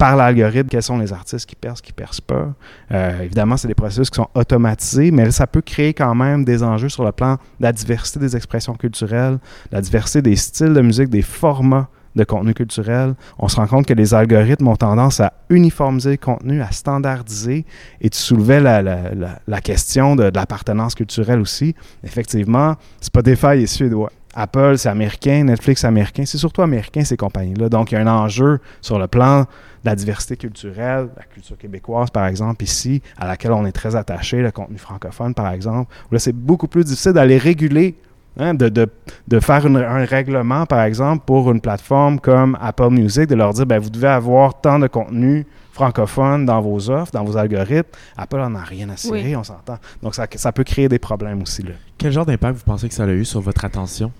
par 0.00 0.16
l'algorithme 0.16 0.68
quels 0.68 0.82
sont 0.82 0.96
les 0.96 1.12
artistes 1.12 1.44
qui 1.44 1.54
percent, 1.54 1.82
qui 1.82 1.92
percent 1.92 2.22
pas. 2.22 2.54
Euh, 2.90 3.20
évidemment, 3.20 3.58
c'est 3.58 3.68
des 3.68 3.74
processus 3.74 4.08
qui 4.08 4.16
sont 4.16 4.28
automatisés, 4.34 5.10
mais 5.10 5.30
ça 5.30 5.46
peut 5.46 5.60
créer 5.60 5.92
quand 5.92 6.14
même 6.14 6.42
des 6.42 6.62
enjeux 6.62 6.88
sur 6.88 7.04
le 7.04 7.12
plan 7.12 7.34
de 7.34 7.64
la 7.64 7.70
diversité 7.70 8.18
des 8.18 8.34
expressions 8.34 8.74
culturelles, 8.74 9.38
la 9.70 9.82
diversité 9.82 10.22
des 10.22 10.36
styles 10.36 10.72
de 10.72 10.80
musique, 10.80 11.10
des 11.10 11.20
formats 11.20 11.88
de 12.16 12.24
contenu 12.24 12.54
culturel. 12.54 13.14
On 13.38 13.48
se 13.48 13.56
rend 13.56 13.66
compte 13.66 13.84
que 13.84 13.92
les 13.92 14.14
algorithmes 14.14 14.68
ont 14.68 14.76
tendance 14.76 15.20
à 15.20 15.34
uniformiser 15.50 16.12
le 16.12 16.16
contenu, 16.16 16.62
à 16.62 16.70
standardiser. 16.70 17.66
Et 18.00 18.08
tu 18.08 18.18
soulevais 18.18 18.60
la, 18.60 19.60
question 19.60 20.16
de, 20.16 20.30
de 20.30 20.34
l'appartenance 20.34 20.94
culturelle 20.94 21.40
aussi. 21.40 21.74
Effectivement, 22.02 22.76
Spotify 23.02 23.62
est 23.62 23.66
suédois. 23.66 24.10
Apple, 24.34 24.78
c'est 24.78 24.88
américain. 24.88 25.44
Netflix, 25.44 25.84
américain. 25.84 26.24
C'est 26.24 26.38
surtout 26.38 26.62
américain, 26.62 27.04
ces 27.04 27.16
compagnies-là. 27.16 27.68
Donc, 27.68 27.92
il 27.92 27.94
y 27.94 27.98
a 27.98 28.00
un 28.00 28.06
enjeu 28.06 28.60
sur 28.80 28.98
le 28.98 29.06
plan 29.06 29.40
de 29.40 29.46
la 29.84 29.94
diversité 29.96 30.36
culturelle, 30.36 31.08
la 31.16 31.24
culture 31.24 31.56
québécoise, 31.56 32.10
par 32.10 32.26
exemple, 32.26 32.62
ici, 32.64 33.02
à 33.18 33.26
laquelle 33.26 33.52
on 33.52 33.64
est 33.64 33.72
très 33.72 33.96
attaché, 33.96 34.42
le 34.42 34.50
contenu 34.50 34.78
francophone, 34.78 35.34
par 35.34 35.50
exemple, 35.52 35.92
là, 36.10 36.18
c'est 36.18 36.34
beaucoup 36.34 36.68
plus 36.68 36.84
difficile 36.84 37.12
d'aller 37.12 37.38
réguler 37.38 37.96
Hein, 38.38 38.54
de, 38.54 38.68
de, 38.68 38.88
de, 39.28 39.40
faire 39.40 39.66
une, 39.66 39.76
un 39.76 40.04
règlement, 40.04 40.64
par 40.64 40.82
exemple, 40.82 41.24
pour 41.26 41.50
une 41.50 41.60
plateforme 41.60 42.20
comme 42.20 42.56
Apple 42.60 42.88
Music, 42.90 43.26
de 43.26 43.34
leur 43.34 43.52
dire, 43.52 43.66
ben, 43.66 43.78
vous 43.80 43.90
devez 43.90 44.06
avoir 44.08 44.60
tant 44.60 44.78
de 44.78 44.86
contenu 44.86 45.46
francophone 45.72 46.46
dans 46.46 46.60
vos 46.60 46.90
offres, 46.90 47.10
dans 47.12 47.24
vos 47.24 47.36
algorithmes. 47.36 47.90
Apple 48.16 48.38
en 48.40 48.54
a 48.54 48.62
rien 48.62 48.88
à 48.88 48.96
cirer, 48.96 49.22
Oui. 49.30 49.36
on 49.36 49.42
s'entend. 49.42 49.78
Donc, 50.02 50.14
ça, 50.14 50.26
ça 50.36 50.52
peut 50.52 50.64
créer 50.64 50.88
des 50.88 50.98
problèmes 51.00 51.42
aussi. 51.42 51.62
Là. 51.62 51.72
Quel 51.98 52.12
genre 52.12 52.24
d'impact 52.24 52.58
vous 52.58 52.64
pensez 52.64 52.88
que 52.88 52.94
ça 52.94 53.04
a 53.04 53.08
eu 53.08 53.24
sur 53.24 53.40
votre 53.40 53.64
attention, 53.64 54.12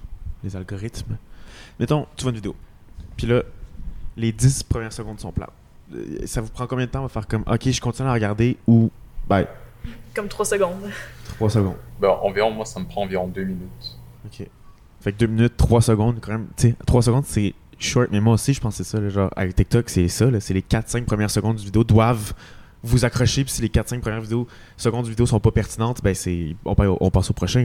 les 0.42 0.56
algorithmes? 0.56 1.16
Mettons, 1.78 2.06
tu 2.16 2.24
vois 2.24 2.30
une 2.30 2.36
vidéo, 2.36 2.54
puis 3.16 3.26
là, 3.28 3.42
les 4.16 4.32
10 4.32 4.64
premières 4.64 4.92
secondes 4.92 5.20
sont 5.20 5.32
plates. 5.32 5.50
Euh, 5.94 6.18
Ça 6.26 6.40
vous 6.40 6.50
prend 6.50 6.66
combien 6.66 6.86
de 6.86 6.90
temps 6.90 7.04
à 7.04 7.08
faire 7.08 7.26
comme, 7.28 7.44
ok, 7.50 7.70
je 7.70 7.80
continue 7.80 8.08
à 8.08 8.12
regarder 8.12 8.56
ou, 8.66 8.90
ben, 9.28 9.46
Comme 10.14 10.28
trois 10.28 10.44
secondes. 10.44 10.90
3 11.36 11.48
secondes. 11.50 11.76
Ben, 12.00 12.10
environ, 12.22 12.50
moi, 12.50 12.64
ça 12.66 12.80
me 12.80 12.84
prend 12.84 13.02
environ 13.02 13.28
deux 13.28 13.44
minutes. 13.44 13.96
Ok. 14.32 14.46
Fait 15.00 15.12
que 15.12 15.18
2 15.18 15.26
minutes, 15.26 15.56
3 15.56 15.80
secondes, 15.80 16.18
quand 16.20 16.32
même, 16.32 16.46
tu 16.56 16.68
sais, 16.68 16.74
3 16.86 17.02
secondes, 17.02 17.24
c'est 17.26 17.54
short, 17.78 18.08
mais 18.12 18.20
moi 18.20 18.34
aussi, 18.34 18.52
je 18.52 18.60
pense 18.60 18.76
que 18.76 18.84
c'est 18.84 18.98
ça, 18.98 19.30
avec 19.34 19.54
TikTok, 19.56 19.88
c'est 19.88 20.08
ça, 20.08 20.26
c'est 20.40 20.52
les 20.54 20.60
4-5 20.62 21.04
premières 21.04 21.30
secondes 21.30 21.56
du 21.56 21.64
vidéo 21.64 21.84
doivent 21.84 22.34
vous 22.82 23.04
accrocher, 23.04 23.44
puis 23.44 23.52
si 23.52 23.62
les 23.62 23.68
4-5 23.68 24.00
premières 24.00 24.22
secondes 24.76 25.04
du 25.04 25.10
vidéo 25.10 25.24
sont 25.26 25.40
pas 25.40 25.50
pertinentes, 25.50 26.02
ben 26.02 26.14
on, 26.64 26.74
pa- 26.74 26.84
on 27.00 27.10
passe 27.10 27.30
au 27.30 27.34
prochain, 27.34 27.64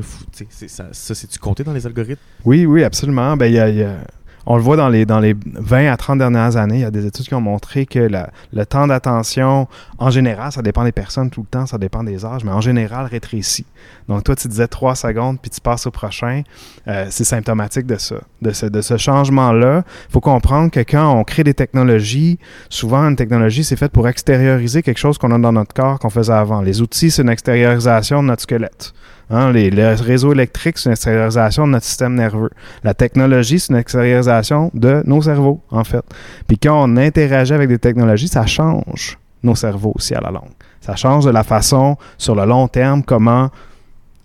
ça, 0.68 0.90
c'est-tu 0.94 1.40
compté 1.40 1.64
dans 1.66 1.74
les 1.74 1.86
algorithmes? 1.86 2.22
Oui, 2.46 2.66
oui, 2.66 2.84
absolument. 2.84 3.36
Ben, 3.38 3.48
il 3.48 3.54
y 3.56 3.60
a- 3.84 3.98
on 4.46 4.56
le 4.58 4.62
voit 4.62 4.78
dans 4.78 4.90
les, 4.90 5.06
dans 5.06 5.20
les 5.20 5.36
20 5.46 5.92
à 5.92 5.98
30 5.98 6.20
dernières 6.20 6.56
années, 6.58 6.76
il 6.76 6.82
y 6.82 6.86
a 6.86 6.92
des 6.92 7.06
études 7.06 7.26
qui 7.28 7.34
ont 7.34 7.42
montré 7.42 7.86
que 7.86 8.00
la- 8.00 8.30
le 8.54 8.66
temps 8.66 8.86
d'attention, 8.88 9.68
en 9.98 10.10
général, 10.10 10.52
ça 10.52 10.62
dépend 10.62 10.84
des 10.84 10.92
personnes 10.92 11.30
tout 11.30 11.42
le 11.42 11.48
temps, 11.48 11.66
ça 11.66 11.78
dépend 11.78 12.04
des 12.04 12.26
âges, 12.26 12.44
mais 12.44 12.52
en 12.52 12.62
général, 12.62 13.06
rétrécit. 13.08 13.66
Donc, 14.08 14.24
toi, 14.24 14.36
tu 14.36 14.48
disais 14.48 14.68
3 14.68 14.96
secondes, 14.96 15.40
puis 15.42 15.50
tu 15.50 15.60
passes 15.62 15.88
au 15.88 15.92
prochain. 15.92 16.44
Euh, 16.88 17.08
c'est 17.10 17.24
symptomatique 17.24 17.86
de 17.88 17.96
ça, 17.98 18.16
de 18.42 18.52
ce, 18.52 18.66
de 18.68 18.82
ce 18.82 18.98
changement-là. 18.98 19.84
Il 20.10 20.12
faut 20.12 20.22
comprendre 20.22 20.70
que 20.72 20.80
quand 20.82 21.12
on 21.12 21.24
crée 21.24 21.44
des 21.44 21.54
technologies, 21.56 22.38
souvent, 22.70 23.08
une 23.10 23.16
technologie, 23.16 23.64
c'est 23.64 23.76
faite 23.76 23.92
pour 23.92 24.08
extérioriser 24.08 24.84
quelque 24.84 25.00
chose 25.00 25.18
qu'on 25.18 25.32
a 25.32 25.40
dans 25.40 25.52
notre 25.54 25.74
corps 25.74 25.98
qu'on 26.00 26.10
faisait 26.10 26.34
avant. 26.34 26.62
Les 26.62 26.82
outils, 26.82 27.10
c'est 27.12 27.22
une 27.24 27.30
extériorisation 27.30 28.22
de 28.22 28.28
notre 28.28 28.44
squelette. 28.44 28.94
Hein, 29.30 29.52
les, 29.52 29.70
le 29.72 29.96
réseau 30.02 30.34
électrique, 30.34 30.78
c'est 30.78 30.90
une 30.90 30.94
extériorisation 30.94 31.66
de 31.66 31.72
notre 31.72 31.86
système 31.86 32.14
nerveux. 32.16 32.52
La 32.84 32.94
technologie, 32.94 33.60
c'est 33.60 33.74
une 33.74 33.80
extériorisation 33.80 34.72
de 34.74 35.02
nos 35.06 35.22
cerveaux, 35.22 35.62
en 35.72 35.84
fait. 35.84 36.06
Puis 36.48 36.58
quand 36.58 36.84
on 36.84 36.98
interagit 36.98 37.54
avec 37.54 37.70
des 37.70 37.80
technologies, 37.80 38.28
ça 38.28 38.46
change 38.46 39.18
nos 39.42 39.56
cerveaux 39.56 39.94
aussi 39.96 40.14
à 40.14 40.22
la 40.22 40.32
longue. 40.32 40.52
Ça 40.82 40.96
change 40.96 41.26
de 41.26 41.32
la 41.32 41.44
façon, 41.44 41.98
sur 42.18 42.36
le 42.36 42.46
long 42.46 42.68
terme, 42.68 43.04
comment 43.04 43.50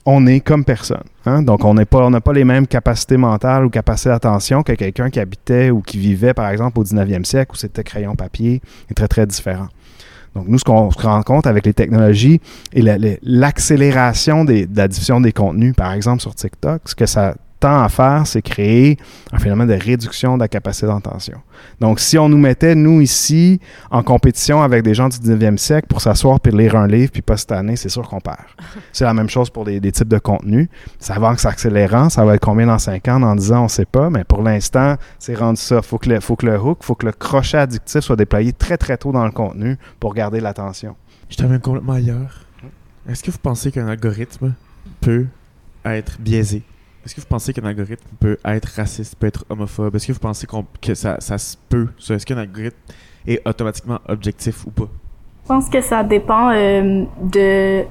on 0.07 0.27
est 0.27 0.41
comme 0.41 0.65
personne. 0.65 1.05
hein. 1.27 1.43
Donc, 1.43 1.65
on 1.65 1.75
n'a 1.75 1.85
pas 1.85 2.33
les 2.33 2.45
mêmes 2.45 2.67
capacités 2.67 3.17
mentales 3.17 3.67
ou 3.67 3.71
capacités 3.71 4.09
d'attention 4.11 4.63
que 4.63 4.73
quelqu'un 4.73 5.11
qui 5.11 5.21
habitait 5.21 5.71
ou 5.71 5.83
qui 5.83 5.99
vivait, 5.99 6.35
par 6.35 6.49
exemple, 6.49 6.79
au 6.79 6.85
19e 6.85 7.25
siècle, 7.25 7.53
où 7.53 7.57
c'était 7.57 7.85
crayon 7.85 8.17
papier, 8.17 8.63
est 8.91 8.95
très, 8.95 9.09
très 9.09 9.27
différent. 9.27 9.69
Donc, 10.35 10.47
nous, 10.49 10.59
ce 10.59 10.65
qu'on 10.65 10.91
se 10.91 10.99
rend 10.99 11.23
compte 11.23 11.47
avec 11.47 11.67
les 11.67 11.75
technologies 11.75 12.41
et 12.73 12.83
la- 12.83 12.99
la- 12.99 13.17
l'accélération 13.23 14.45
des- 14.45 14.67
de 14.67 14.77
la 14.77 14.89
diffusion 14.89 15.21
des 15.21 15.33
contenus, 15.33 15.75
par 15.75 15.93
exemple 15.93 16.21
sur 16.23 16.35
TikTok, 16.35 16.83
ce 16.87 16.95
que 16.95 17.07
ça 17.07 17.35
tend 17.61 17.83
à 17.83 17.89
faire, 17.89 18.27
c'est 18.27 18.43
créer 18.43 18.97
un 19.33 19.39
phénomène 19.39 19.69
de 19.69 19.75
réduction 19.75 20.37
de 20.37 20.43
la 20.43 20.49
capacité 20.49 20.87
d'attention. 20.87 21.39
Donc, 21.81 22.01
si 22.01 22.19
on 22.19 22.29
nous 22.29 22.39
mettait, 22.39 22.75
nous, 22.75 23.01
ici, 23.01 23.61
en 23.91 24.03
compétition 24.03 24.63
avec 24.63 24.83
des 24.83 24.95
gens 24.95 25.09
du 25.09 25.19
19e 25.19 25.59
siècle 25.59 25.87
pour 25.89 26.01
s'asseoir 26.01 26.41
puis 26.41 26.53
lire 26.53 26.75
un 26.75 26.87
livre 26.87 27.13
puis 27.13 27.23
pas 27.23 27.37
cette 27.37 27.53
année, 27.53 27.77
c'est 27.77 27.91
sûr 27.91 28.09
qu'on 28.09 28.21
perd. 28.21 28.39
c'est 28.93 29.05
la 29.05 29.15
même 29.15 29.29
chose 29.29 29.51
pour 29.51 29.65
des, 29.65 29.79
des 29.79 29.93
types 29.93 30.09
de 30.09 30.19
contenus. 30.19 30.69
Ça 30.99 31.19
va 31.19 31.29
en 31.29 31.37
s'accélérant. 31.37 32.09
Ça 32.09 32.25
va 32.25 32.35
être 32.35 32.45
combien 32.45 32.67
dans 32.67 32.79
5 32.79 33.07
ans, 33.09 33.21
dans 33.21 33.37
10 33.37 33.53
ans, 33.53 33.65
on 33.65 33.69
sait 33.69 33.85
pas. 33.85 34.11
Mais 34.11 34.25
pour 34.25 34.43
l'instant, 34.43 34.97
c'est 35.19 35.35
rendu 35.35 35.61
ça. 35.61 35.83
Faut 35.83 35.99
que 35.99 36.09
le, 36.09 36.21
faut 36.21 36.37
que 36.37 36.47
le 36.47 36.59
hook, 36.59 36.79
faut 36.83 36.95
que 36.95 37.07
le 37.07 37.13
crochet 37.13 37.59
addictif 37.59 38.01
soit 38.01 38.17
déployé 38.17 38.53
très, 38.53 38.79
très 38.79 38.97
tôt 38.97 39.13
dans 39.13 39.25
le 39.25 39.33
contenu 39.33 39.77
pour 40.01 40.15
garder 40.15 40.41
l'attention. 40.41 40.97
Je 41.29 41.37
t'amène 41.37 41.61
complètement 41.61 41.93
ailleurs. 41.93 42.47
Est-ce 43.09 43.23
que 43.23 43.31
vous 43.31 43.39
pensez 43.39 43.71
qu'un 43.71 43.89
algorithme 43.89 44.55
peut 45.01 45.27
être 45.85 46.21
biaisé? 46.21 46.63
Est-ce 47.05 47.15
que 47.15 47.21
vous 47.21 47.27
pensez 47.27 47.53
qu'un 47.53 47.65
algorithme 47.65 48.07
peut 48.19 48.37
être 48.45 48.67
raciste, 48.77 49.17
peut 49.17 49.27
être 49.27 49.45
homophobe? 49.49 49.95
Est-ce 49.97 50.09
que 50.09 50.13
vous 50.13 50.19
pensez 50.19 50.47
que 50.83 50.95
ça, 50.95 51.17
ça 51.21 51.39
se 51.39 51.57
peut? 51.69 51.89
Est-ce 51.99 52.27
qu'un 52.27 52.37
algorithme 52.37 52.77
est 53.27 53.47
automatiquement 53.49 54.01
objectif 54.07 54.67
ou 54.67 54.71
pas? 54.71 54.89
Je 55.45 55.49
pense 55.49 55.69
que 55.71 55.81
ça 55.81 56.05
dépend 56.05 56.51
euh, 56.51 57.05
de 57.23 57.85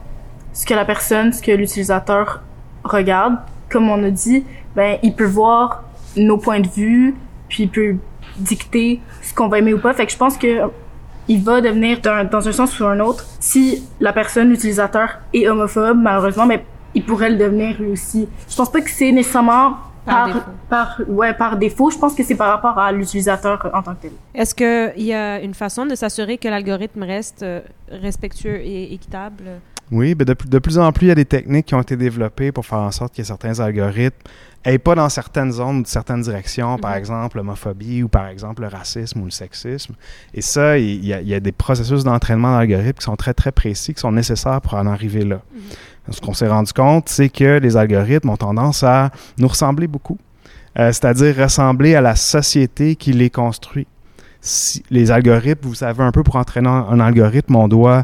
ce 0.54 0.66
que 0.66 0.74
la 0.74 0.86
personne, 0.86 1.34
ce 1.34 1.42
que 1.42 1.52
l'utilisateur 1.52 2.42
regarde. 2.84 3.38
Comme 3.70 3.90
on 3.90 4.04
a 4.04 4.10
dit, 4.10 4.44
ben 4.76 4.98
il 5.04 5.16
peut 5.16 5.26
voir 5.26 5.84
nos 6.16 6.38
points 6.38 6.60
de 6.60 6.68
vue, 6.68 7.16
puis 7.48 7.64
il 7.64 7.70
peut 7.70 7.96
dicter 8.38 9.00
ce 9.22 9.34
qu'on 9.34 9.48
va 9.48 9.60
aimer 9.60 9.74
ou 9.74 9.80
pas. 9.80 9.94
Fait 9.94 10.06
que 10.06 10.12
je 10.12 10.18
pense 10.18 10.38
que 10.38 10.70
il 11.28 11.44
va 11.44 11.62
devenir 11.62 12.00
dans 12.02 12.48
un 12.48 12.52
sens 12.52 12.80
ou 12.80 12.86
un 12.86 13.00
autre. 13.00 13.26
Si 13.40 13.84
la 14.00 14.14
personne, 14.14 14.50
l'utilisateur, 14.50 15.20
est 15.34 15.48
homophobe, 15.48 15.98
malheureusement, 15.98 16.48
mais 16.48 16.66
il 16.96 17.04
pourrait 17.06 17.30
le 17.30 17.38
devenir 17.38 17.80
lui 17.82 17.92
aussi. 17.92 18.28
Je 18.50 18.56
pense 18.56 18.72
pas 18.72 18.82
que 18.82 18.90
c'est 18.90 19.12
nécessairement 19.12 19.78
Par 20.06 20.16
par, 20.16 20.28
défaut. 20.28 20.40
par, 20.70 21.02
ouais, 21.08 21.34
par 21.34 21.58
défaut. 21.58 21.90
Je 21.92 21.98
pense 21.98 22.16
que 22.16 22.24
c'est 22.24 22.36
par 22.36 22.50
rapport 22.50 22.78
à 22.80 22.92
l'utilisateur 22.92 23.70
en 23.74 23.82
tant 23.84 23.94
que 23.96 24.04
tel. 24.04 24.12
Est-ce 24.34 24.56
qu'il 24.56 25.04
y 25.06 25.14
a 25.14 25.40
une 25.42 25.54
façon 25.54 25.86
de 25.86 25.96
s'assurer 25.96 26.38
que 26.38 26.48
l'algorithme 26.48 27.04
reste 27.04 27.44
euh, 27.44 27.62
respectueux 27.92 28.60
et 28.62 28.94
équitable? 28.94 29.44
Oui, 29.92 30.14
ben 30.14 30.24
de, 30.24 30.34
plus- 30.36 30.48
de 30.50 30.60
plus 30.60 30.78
en 30.78 30.92
plus, 30.92 31.08
il 31.08 31.10
y 31.10 31.12
a 31.12 31.16
des 31.16 31.26
techniques 31.26 31.66
qui 31.68 31.74
ont 31.76 31.82
été 31.82 31.96
développées 31.98 32.52
pour 32.52 32.64
faire 32.64 32.78
en 32.80 32.92
sorte 32.92 33.16
que 33.16 33.24
certains 33.24 33.60
algorithmes 33.60 34.16
n'aillent 34.64 34.78
pas 34.78 34.94
dans 34.94 35.10
certaines 35.10 35.52
zones 35.52 35.80
ou 35.80 35.84
certaines 35.86 36.22
directions, 36.22 36.78
par 36.78 36.92
Mhm. 36.92 36.98
exemple 36.98 37.38
l'homophobie 37.38 38.04
ou 38.04 38.08
par 38.08 38.28
exemple 38.28 38.62
le 38.62 38.68
racisme 38.68 39.22
ou 39.22 39.26
le 39.26 39.32
sexisme. 39.32 39.96
Et 40.34 40.42
ça, 40.42 40.78
il 40.78 41.04
y 41.04 41.12
a, 41.14 41.22
il 41.22 41.28
y 41.28 41.34
a 41.34 41.40
des 41.40 41.52
processus 41.52 42.04
d'entraînement 42.04 42.56
d'algorithmes 42.58 43.00
qui 43.00 43.04
sont 43.06 43.16
très, 43.16 43.34
très 43.34 43.52
précis, 43.52 43.96
qui 43.96 44.00
sont 44.00 44.12
nécessaires 44.12 44.62
pour 44.62 44.76
en 44.76 44.86
arriver 44.86 45.26
là. 45.26 45.40
Ce 46.10 46.22
qu'on 46.22 46.34
s'est 46.34 46.48
rendu 46.48 46.74
compte, 46.74 47.10
c'est 47.10 47.30
que 47.30 47.60
les 47.60 47.78
algorithmes 47.78 48.30
ont 48.30 48.38
tendance 48.38 48.84
à 48.84 49.12
nous 49.38 49.48
ressembler 49.48 49.88
beaucoup, 49.88 50.18
Euh, 50.78 50.92
c'est-à-dire 50.92 51.36
ressembler 51.36 51.96
à 51.96 52.02
la 52.02 52.16
société 52.16 52.96
qui 52.96 53.12
les 53.12 53.30
construit. 53.30 53.88
Si, 54.40 54.84
les 54.90 55.12
algorithmes, 55.12 55.68
vous 55.68 55.76
savez 55.76 56.04
un 56.04 56.12
peu, 56.12 56.24
pour 56.24 56.36
entraîner 56.36 56.70
un, 56.70 57.00
algorithme, 57.00 57.56
on 57.56 57.68
doit 57.68 58.04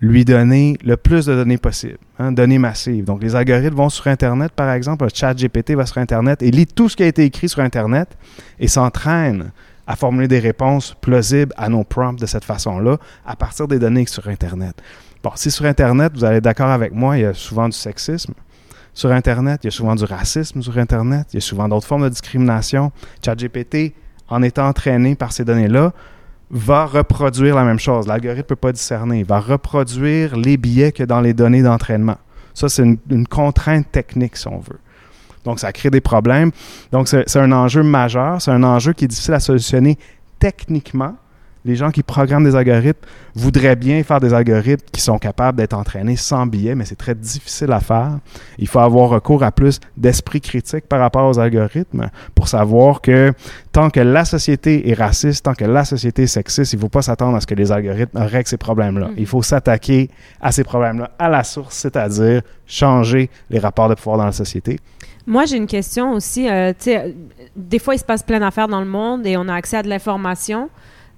lui 0.00 0.24
donner 0.24 0.76
le 0.84 0.96
plus 0.96 1.26
de 1.26 1.34
données 1.34 1.58
possible, 1.58 1.98
hein, 2.18 2.32
données 2.32 2.58
massives. 2.58 3.04
Donc, 3.04 3.22
les 3.22 3.36
algorithmes 3.36 3.76
vont 3.76 3.88
sur 3.88 4.06
Internet, 4.08 4.52
par 4.52 4.70
exemple, 4.72 5.04
un 5.04 5.08
chat 5.12 5.34
GPT 5.34 5.72
va 5.72 5.86
sur 5.86 5.98
Internet 5.98 6.42
et 6.42 6.50
lit 6.50 6.66
tout 6.66 6.88
ce 6.88 6.96
qui 6.96 7.02
a 7.02 7.06
été 7.06 7.22
écrit 7.24 7.48
sur 7.48 7.60
Internet 7.60 8.16
et 8.58 8.68
s'entraîne 8.68 9.52
à 9.86 9.94
formuler 9.94 10.26
des 10.26 10.40
réponses 10.40 10.96
plausibles 11.00 11.52
à 11.56 11.68
nos 11.68 11.84
prompts 11.84 12.18
de 12.18 12.26
cette 12.26 12.44
façon-là 12.44 12.96
à 13.24 13.36
partir 13.36 13.68
des 13.68 13.78
données 13.78 14.06
sur 14.06 14.26
Internet. 14.28 14.82
Bon, 15.26 15.32
si 15.34 15.50
sur 15.50 15.64
Internet, 15.64 16.12
vous 16.14 16.24
allez 16.24 16.40
d'accord 16.40 16.70
avec 16.70 16.92
moi, 16.92 17.18
il 17.18 17.22
y 17.22 17.24
a 17.24 17.34
souvent 17.34 17.68
du 17.68 17.76
sexisme. 17.76 18.32
Sur 18.94 19.10
Internet, 19.10 19.58
il 19.64 19.66
y 19.66 19.68
a 19.68 19.70
souvent 19.72 19.96
du 19.96 20.04
racisme 20.04 20.62
sur 20.62 20.78
Internet, 20.78 21.26
il 21.32 21.34
y 21.34 21.36
a 21.38 21.40
souvent 21.40 21.68
d'autres 21.68 21.88
formes 21.88 22.04
de 22.04 22.08
discrimination. 22.10 22.92
ChatGPT, 23.24 23.92
en 24.28 24.40
étant 24.44 24.68
entraîné 24.68 25.16
par 25.16 25.32
ces 25.32 25.44
données-là, 25.44 25.92
va 26.48 26.86
reproduire 26.86 27.56
la 27.56 27.64
même 27.64 27.80
chose. 27.80 28.06
L'algorithme 28.06 28.38
ne 28.38 28.42
peut 28.44 28.54
pas 28.54 28.70
discerner. 28.70 29.18
Il 29.18 29.24
va 29.24 29.40
reproduire 29.40 30.36
les 30.36 30.56
biais 30.56 30.92
que 30.92 31.02
dans 31.02 31.20
les 31.20 31.34
données 31.34 31.62
d'entraînement. 31.62 32.18
Ça, 32.54 32.68
c'est 32.68 32.84
une, 32.84 32.98
une 33.10 33.26
contrainte 33.26 33.90
technique, 33.90 34.36
si 34.36 34.46
on 34.46 34.60
veut. 34.60 34.78
Donc, 35.42 35.58
ça 35.58 35.72
crée 35.72 35.90
des 35.90 36.00
problèmes. 36.00 36.52
Donc, 36.92 37.08
c'est 37.08 37.36
un 37.36 37.50
enjeu 37.50 37.82
majeur. 37.82 38.40
C'est 38.40 38.52
un 38.52 38.62
enjeu 38.62 38.92
qui 38.92 39.06
est 39.06 39.08
difficile 39.08 39.34
à 39.34 39.40
solutionner 39.40 39.98
techniquement. 40.38 41.16
Les 41.66 41.74
gens 41.74 41.90
qui 41.90 42.04
programment 42.04 42.44
des 42.44 42.54
algorithmes 42.54 43.00
voudraient 43.34 43.74
bien 43.74 44.04
faire 44.04 44.20
des 44.20 44.32
algorithmes 44.32 44.86
qui 44.92 45.00
sont 45.00 45.18
capables 45.18 45.58
d'être 45.58 45.74
entraînés 45.74 46.14
sans 46.14 46.46
biais, 46.46 46.76
mais 46.76 46.84
c'est 46.84 46.94
très 46.94 47.16
difficile 47.16 47.72
à 47.72 47.80
faire. 47.80 48.18
Il 48.56 48.68
faut 48.68 48.78
avoir 48.78 49.08
recours 49.08 49.42
à 49.42 49.50
plus 49.50 49.80
d'esprit 49.96 50.40
critique 50.40 50.86
par 50.86 51.00
rapport 51.00 51.28
aux 51.28 51.40
algorithmes 51.40 52.08
pour 52.36 52.46
savoir 52.46 53.00
que 53.00 53.32
tant 53.72 53.90
que 53.90 53.98
la 53.98 54.24
société 54.24 54.88
est 54.88 54.94
raciste, 54.94 55.44
tant 55.44 55.54
que 55.54 55.64
la 55.64 55.84
société 55.84 56.22
est 56.22 56.28
sexiste, 56.28 56.72
il 56.72 56.76
ne 56.76 56.82
faut 56.82 56.88
pas 56.88 57.02
s'attendre 57.02 57.36
à 57.36 57.40
ce 57.40 57.48
que 57.48 57.56
les 57.56 57.72
algorithmes 57.72 58.18
règlent 58.18 58.48
ces 58.48 58.58
problèmes-là. 58.58 59.08
Mhm. 59.08 59.14
Il 59.16 59.26
faut 59.26 59.42
s'attaquer 59.42 60.08
à 60.40 60.52
ces 60.52 60.62
problèmes-là 60.62 61.10
à 61.18 61.28
la 61.28 61.42
source, 61.42 61.74
c'est-à-dire 61.74 62.42
changer 62.64 63.28
les 63.50 63.58
rapports 63.58 63.88
de 63.88 63.94
pouvoir 63.94 64.18
dans 64.18 64.26
la 64.26 64.32
société. 64.32 64.78
Moi, 65.26 65.44
j'ai 65.46 65.56
une 65.56 65.66
question 65.66 66.12
aussi. 66.12 66.48
euh, 66.48 66.72
euh, 66.86 67.12
des 67.56 67.80
fois, 67.80 67.96
il 67.96 67.98
se 67.98 68.04
passe 68.04 68.22
plein 68.22 68.38
d'affaires 68.38 68.68
dans 68.68 68.80
le 68.80 68.86
monde 68.86 69.26
et 69.26 69.36
on 69.36 69.48
a 69.48 69.54
accès 69.54 69.78
à 69.78 69.82
de 69.82 69.88
l'information. 69.88 70.70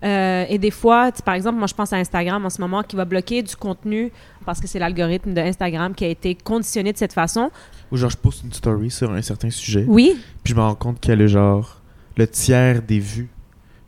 Euh, 0.04 0.44
et 0.48 0.58
des 0.58 0.70
fois, 0.70 1.10
par 1.24 1.34
exemple, 1.34 1.58
moi, 1.58 1.66
je 1.66 1.74
pense 1.74 1.92
à 1.92 1.96
Instagram 1.96 2.44
en 2.44 2.50
ce 2.50 2.60
moment 2.60 2.82
qui 2.82 2.96
va 2.96 3.04
bloquer 3.04 3.42
du 3.42 3.56
contenu 3.56 4.12
parce 4.44 4.60
que 4.60 4.66
c'est 4.66 4.78
l'algorithme 4.78 5.34
de 5.34 5.40
Instagram 5.40 5.94
qui 5.94 6.04
a 6.04 6.08
été 6.08 6.34
conditionné 6.34 6.92
de 6.92 6.98
cette 6.98 7.12
façon. 7.12 7.50
Ou 7.90 7.96
genre, 7.96 8.10
je 8.10 8.16
poste 8.16 8.44
une 8.44 8.52
story 8.52 8.90
sur 8.90 9.10
un 9.12 9.22
certain 9.22 9.50
sujet, 9.50 9.84
Oui, 9.88 10.16
puis 10.44 10.52
je 10.52 10.56
me 10.56 10.62
rends 10.62 10.74
compte 10.74 11.00
qu'il 11.00 11.10
y 11.10 11.12
a 11.12 11.16
le 11.16 11.26
genre, 11.26 11.80
le 12.16 12.26
tiers 12.26 12.82
des 12.82 13.00
vues 13.00 13.28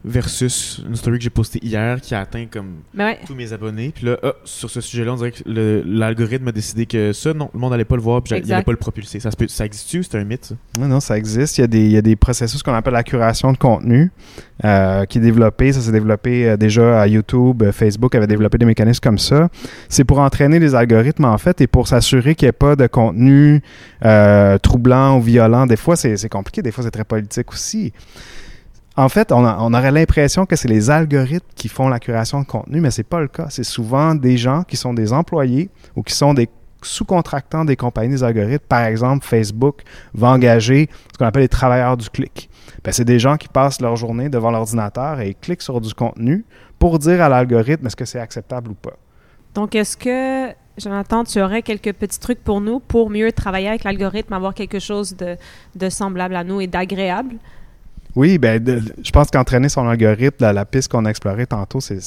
versus 0.05 0.83
une 0.87 0.97
story 0.97 1.19
que 1.19 1.25
j'ai 1.25 1.31
postée 1.31 1.59
hier 1.63 2.01
qui 2.01 2.15
a 2.15 2.21
atteint 2.21 2.47
comme 2.51 2.77
ouais. 2.97 3.19
tous 3.27 3.35
mes 3.35 3.53
abonnés. 3.53 3.93
Puis 3.95 4.07
là, 4.07 4.19
ah, 4.23 4.33
sur 4.45 4.71
ce 4.71 4.81
sujet-là, 4.81 5.13
on 5.13 5.17
dirait 5.17 5.33
que 5.33 5.43
l'algorithme 5.87 6.49
a 6.49 6.53
décidé 6.53 6.87
que 6.87 7.13
ça, 7.13 7.35
non, 7.35 7.51
le 7.53 7.61
monde 7.61 7.73
n'allait 7.73 7.85
pas 7.85 7.97
le 7.97 8.03
voir, 8.03 8.23
puis 8.23 8.35
il 8.37 8.47
n'allait 8.49 8.63
pas 8.63 8.73
le 8.73 8.79
propulser. 8.79 9.21
Ça, 9.21 9.31
existe-tu? 9.65 10.03
C'est 10.03 10.17
un 10.17 10.25
mythe, 10.25 10.47
ça? 10.47 10.55
Non, 10.79 10.89
non, 10.89 11.01
ça 11.01 11.19
existe. 11.19 11.59
Il 11.59 11.61
y 11.61 11.65
a 11.65 11.67
des, 11.67 11.85
il 11.85 11.93
y 11.93 11.97
a 11.97 12.03
des 12.03 12.17
processus 12.17 12.63
qu'on 12.63 12.75
appelle 12.75 12.95
la 12.95 13.03
curation 13.03 13.53
de 13.53 13.59
contenu 13.59 14.11
euh, 14.65 15.05
qui 15.05 15.19
est 15.19 15.21
développé. 15.21 15.73
Ça 15.73 15.81
s'est 15.81 15.93
développé 15.93 16.49
euh, 16.49 16.57
déjà 16.57 17.01
à 17.01 17.07
YouTube. 17.07 17.63
Euh, 17.63 17.73
Facebook 17.73 18.15
avait 18.15 18.27
développé 18.27 18.59
des 18.59 18.67
mécanismes 18.67 19.01
comme 19.03 19.19
ça. 19.19 19.49
C'est 19.89 20.05
pour 20.05 20.19
entraîner 20.21 20.59
les 20.59 20.75
algorithmes, 20.75 21.27
en 21.27 21.39
fait, 21.39 21.61
et 21.61 21.67
pour 21.67 21.89
s'assurer 21.89 22.35
qu'il 22.35 22.47
n'y 22.47 22.51
ait 22.51 22.53
pas 22.53 22.77
de 22.77 22.87
contenu 22.87 23.63
euh, 24.05 24.59
troublant 24.59 25.19
ou 25.19 25.21
violent. 25.21 25.67
Des 25.67 25.77
fois, 25.77 25.97
c'est 25.97 26.29
compliqué. 26.29 26.63
Des 26.63 26.73
fois, 26.73 26.85
c'est 26.85 26.91
très 26.91 27.05
politique 27.05 27.53
aussi. 27.53 27.93
En 28.97 29.09
fait, 29.09 29.33
on, 29.33 29.45
aurait 29.73 29.93
l'impression 29.93 30.47
que 30.47 30.57
c'est 30.57 30.69
les 30.69 30.91
algorithmes 30.91 31.47
qui 31.55 31.69
font 31.69 31.89
la 31.89 32.01
curation 32.01 32.41
de 32.41 32.47
contenu, 32.47 32.81
mais 32.81 32.91
c'est 32.91 33.05
pas 33.05 33.21
le 33.21 33.29
cas. 33.29 33.47
C'est 33.49 33.65
souvent 33.65 34.15
des 34.15 34.37
gens 34.37 34.65
qui 34.65 34.77
sont 34.77 34.93
des 34.93 35.13
employés 35.13 35.71
ou 35.95 36.03
qui 36.03 36.13
sont 36.13 36.35
des 36.35 36.49
sous-contractants 36.83 37.65
des 37.65 37.77
compagnies 37.77 38.11
des 38.11 38.25
algorithmes. 38.25 38.65
Par 38.69 38.85
exemple, 38.85 39.25
Facebook 39.25 39.83
va 40.15 40.31
engager 40.31 40.89
ce 41.13 41.19
qu'on 41.19 41.27
appelle 41.27 41.43
les 41.43 41.49
travailleurs 41.49 41.97
du 41.97 42.09
clic. 42.11 42.51
Ben, 42.83 42.93
c'est 42.93 43.05
des 43.05 43.19
gens 43.19 43.37
qui 43.37 43.49
passent 43.49 43.81
leur 43.81 43.97
journée 43.97 44.29
devant 44.29 44.51
l'ordinateur 44.51 45.21
et 45.21 45.35
cliquent 45.35 45.63
sur 45.63 45.81
du 45.81 45.95
contenu 45.95 46.45
pour 46.79 46.99
dire 46.99 47.23
à 47.23 47.29
l'algorithme 47.29 47.87
est-ce 47.87 47.97
que 47.97 48.07
c'est 48.07 48.21
acceptable 48.21 48.71
ou 48.71 48.75
pas. 48.75 48.97
Donc, 49.55 49.75
est-ce 49.75 49.97
que, 49.97 50.55
Jonathan, 50.79 51.25
tu 51.25 51.41
aurais 51.43 51.63
quelques 51.63 51.93
petits 51.93 52.19
trucs 52.19 52.43
pour 52.43 52.61
nous 52.61 52.81
pour 52.81 53.11
mieux 53.11 53.31
travailler 53.33 53.69
avec 53.69 53.85
l'algorithme, 53.85 54.33
avoir 54.33 54.55
quelque 54.55 54.79
chose 54.79 55.17
de 55.17 55.89
semblable 55.89 56.37
à 56.37 56.45
nous 56.45 56.61
et 56.61 56.67
d'agréable? 56.67 57.37
Oui, 58.17 58.39
ben, 58.39 58.63
de- 58.63 58.83
je 59.03 59.11
pense 59.11 59.31
qu'entraîner 59.31 59.69
son 59.69 59.87
algorithme, 59.89 60.37
la, 60.41 60.53
la 60.53 60.65
piste 60.65 60.91
qu'on 60.91 61.05
a 61.05 61.11
explorée 61.11 61.47
tantôt, 61.47 61.81
c'est- 61.81 62.01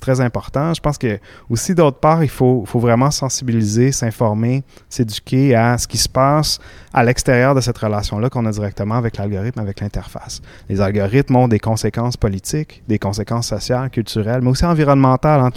très 0.00 0.20
important. 0.20 0.72
Je 0.74 0.80
pense 0.80 0.96
que 0.96 1.18
aussi, 1.50 1.74
d'autre 1.74 1.98
part, 1.98 2.22
il 2.22 2.28
faut, 2.30 2.64
faut 2.66 2.78
vraiment 2.78 3.10
sensibiliser, 3.10 3.90
s'informer, 3.92 4.62
s'éduquer 4.88 5.54
à 5.56 5.76
ce 5.76 5.86
qui 5.88 5.98
se 5.98 6.08
passe 6.08 6.58
à 6.92 7.02
l'extérieur 7.04 7.54
de 7.54 7.60
cette 7.60 7.76
relation-là 7.78 8.30
qu'on 8.30 8.46
a 8.46 8.50
directement 8.52 8.94
avec 8.94 9.16
l'algorithme, 9.16 9.58
avec 9.60 9.80
l'interface. 9.80 10.40
Les 10.68 10.80
algorithmes 10.80 11.34
ont 11.36 11.48
des 11.48 11.58
conséquences 11.58 12.16
politiques, 12.16 12.82
des 12.88 12.98
conséquences 12.98 13.48
sociales, 13.48 13.90
culturelles, 13.90 14.40
mais 14.42 14.50
aussi 14.50 14.64
environnementales. 14.64 15.40
hein. 15.40 15.50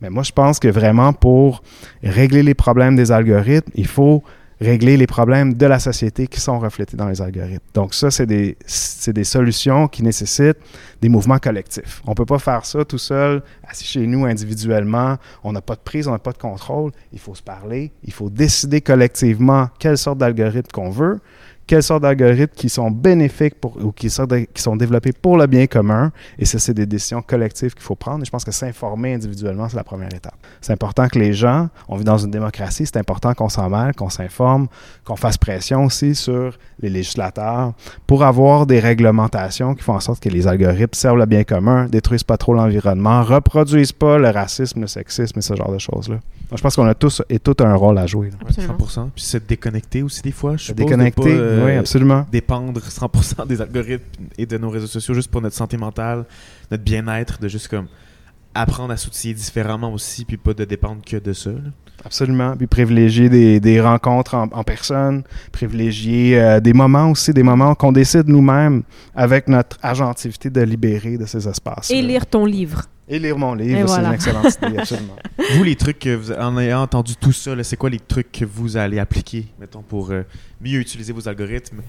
Mais 0.00 0.10
moi, 0.10 0.22
je 0.22 0.30
pense 0.32 0.60
que 0.60 0.68
vraiment, 0.68 1.12
pour 1.12 1.62
régler 2.04 2.44
les 2.44 2.54
problèmes 2.54 2.94
des 2.94 3.10
algorithmes, 3.10 3.70
il 3.74 3.86
faut 3.88 4.22
régler 4.60 4.96
les 4.96 5.06
problèmes 5.06 5.54
de 5.54 5.66
la 5.66 5.78
société 5.78 6.26
qui 6.26 6.40
sont 6.40 6.58
reflétés 6.58 6.96
dans 6.96 7.08
les 7.08 7.22
algorithmes. 7.22 7.64
Donc 7.74 7.94
ça, 7.94 8.10
c'est 8.10 8.26
des, 8.26 8.56
des 9.06 9.24
solutions 9.24 9.88
qui 9.88 10.02
nécessitent 10.02 10.58
des 11.00 11.08
mouvements 11.08 11.38
collectifs. 11.38 12.02
On 12.06 12.10
ne 12.10 12.14
peut 12.16 12.26
pas 12.26 12.38
faire 12.38 12.64
ça 12.64 12.84
tout 12.84 12.98
seul, 12.98 13.42
assis 13.66 13.84
chez 13.84 14.06
nous 14.06 14.24
individuellement. 14.24 15.16
On 15.44 15.52
n'a 15.52 15.60
pas 15.60 15.74
de 15.74 15.80
prise, 15.80 16.08
on 16.08 16.12
n'a 16.12 16.18
pas 16.18 16.32
de 16.32 16.38
contrôle. 16.38 16.90
Il 17.12 17.18
faut 17.18 17.34
se 17.34 17.42
parler, 17.42 17.92
il 18.04 18.12
faut 18.12 18.30
décider 18.30 18.80
collectivement 18.80 19.68
quelle 19.78 19.98
sorte 19.98 20.18
d'algorithme 20.18 20.70
qu'on 20.72 20.90
veut, 20.90 21.20
quelles 21.68 21.84
sortes 21.84 22.02
d'algorithmes 22.02 22.54
qui 22.56 22.68
sont 22.68 22.90
bénéfiques 22.90 23.54
pour, 23.60 23.76
ou 23.76 23.92
qui, 23.92 24.10
sont 24.10 24.24
de- 24.26 24.46
qui 24.52 24.60
sont 24.62 24.74
développés 24.74 25.12
pour 25.12 25.36
le 25.36 25.46
bien 25.46 25.66
commun. 25.68 26.10
Et 26.38 26.44
ça, 26.44 26.58
c'est 26.58 26.74
des 26.74 26.86
décisions 26.86 27.22
collectives 27.22 27.74
qu'il 27.74 27.82
faut 27.84 27.94
prendre. 27.94 28.22
Et 28.22 28.24
je 28.24 28.30
pense 28.30 28.44
que 28.44 28.50
s'informer 28.50 29.14
individuellement, 29.14 29.68
c'est 29.68 29.76
la 29.76 29.84
première 29.84 30.12
étape. 30.12 30.34
C'est 30.60 30.72
important 30.72 31.06
que 31.08 31.18
les 31.18 31.32
gens, 31.32 31.68
on 31.88 31.96
vit 31.96 32.04
dans 32.04 32.18
une 32.18 32.30
démocratie, 32.32 32.86
c'est 32.86 32.96
important 32.96 33.34
qu'on 33.34 33.48
s'en 33.48 33.68
mêle, 33.70 33.94
qu'on 33.94 34.08
s'informe, 34.08 34.66
qu'on 35.04 35.16
fasse 35.16 35.36
pression 35.38 35.84
aussi 35.84 36.14
sur 36.14 36.58
les 36.80 36.88
législateurs 36.90 37.74
pour 38.06 38.24
avoir 38.24 38.66
des 38.66 38.80
réglementations 38.80 39.74
qui 39.74 39.82
font 39.82 39.94
en 39.94 40.00
sorte 40.00 40.20
que 40.22 40.28
les 40.28 40.46
algorithmes 40.46 40.94
servent 40.94 41.18
le 41.18 41.26
bien 41.26 41.44
commun, 41.44 41.86
détruisent 41.86 42.24
pas 42.24 42.36
trop 42.36 42.54
l'environnement, 42.54 43.22
reproduisent 43.22 43.92
pas 43.92 44.18
le 44.18 44.30
racisme, 44.30 44.80
le 44.80 44.86
sexisme 44.86 45.38
et 45.38 45.42
ce 45.42 45.54
genre 45.54 45.72
de 45.72 45.78
choses-là. 45.78 46.16
Je 46.54 46.62
pense 46.62 46.76
qu'on 46.76 46.86
a 46.86 46.94
tous 46.94 47.20
et 47.28 47.38
tout 47.38 47.56
un 47.60 47.74
rôle 47.74 47.98
à 47.98 48.06
jouer. 48.06 48.30
là. 48.30 48.36
Absolument. 48.48 48.74
100%. 48.78 49.10
Puis 49.14 49.22
se 49.24 49.36
déconnecter 49.36 50.02
aussi 50.02 50.22
des 50.22 50.32
fois. 50.32 50.56
Je 50.56 50.64
suppose, 50.64 50.86
pas, 50.86 51.28
euh, 51.28 51.57
oui, 51.64 51.72
absolument. 51.72 52.26
dépendre 52.30 52.80
100% 52.80 53.46
des 53.46 53.60
algorithmes 53.60 54.24
et 54.36 54.46
de 54.46 54.58
nos 54.58 54.70
réseaux 54.70 54.86
sociaux 54.86 55.14
juste 55.14 55.30
pour 55.30 55.40
notre 55.40 55.56
santé 55.56 55.76
mentale, 55.76 56.24
notre 56.70 56.82
bien-être, 56.82 57.40
de 57.40 57.48
juste 57.48 57.68
comme 57.68 57.86
apprendre 58.60 58.92
à 58.92 58.96
s'outiller 58.96 59.34
différemment 59.34 59.92
aussi, 59.92 60.24
puis 60.24 60.36
pas 60.36 60.54
de 60.54 60.64
dépendre 60.64 61.02
que 61.04 61.16
de 61.16 61.32
ça. 61.32 61.50
là. 61.50 61.70
Absolument. 62.04 62.56
Puis 62.56 62.66
privilégier 62.66 63.28
des, 63.28 63.60
des 63.60 63.80
rencontres 63.80 64.34
en, 64.34 64.48
en 64.52 64.62
personne, 64.62 65.24
privilégier 65.52 66.40
euh, 66.40 66.60
des 66.60 66.72
moments 66.72 67.10
aussi, 67.10 67.32
des 67.32 67.42
moments 67.42 67.74
qu'on 67.74 67.92
décide 67.92 68.28
nous-mêmes 68.28 68.82
avec 69.14 69.48
notre 69.48 69.76
agentivité 69.82 70.48
de 70.50 70.60
libérer 70.60 71.18
de 71.18 71.26
ces 71.26 71.48
espaces. 71.48 71.90
Et 71.90 72.02
lire 72.02 72.26
ton 72.26 72.44
livre. 72.44 72.82
Et 73.08 73.18
lire 73.18 73.38
mon 73.38 73.54
livre, 73.54 73.80
c'est 73.80 73.84
voilà. 73.84 74.08
une 74.08 74.14
excellente 74.14 74.58
idée, 74.62 74.78
absolument. 74.78 75.16
Vous, 75.56 75.64
les 75.64 75.76
trucs, 75.76 75.98
que 75.98 76.14
vous, 76.14 76.32
en 76.32 76.58
ayant 76.58 76.82
entendu 76.82 77.16
tout 77.16 77.32
ça, 77.32 77.52
c'est 77.64 77.76
quoi 77.76 77.90
les 77.90 78.00
trucs 78.00 78.30
que 78.30 78.44
vous 78.44 78.76
allez 78.76 78.98
appliquer, 78.98 79.46
mettons, 79.58 79.82
pour 79.82 80.10
euh, 80.10 80.22
mieux 80.60 80.78
utiliser 80.78 81.12
vos 81.12 81.26
algorithmes? 81.26 81.80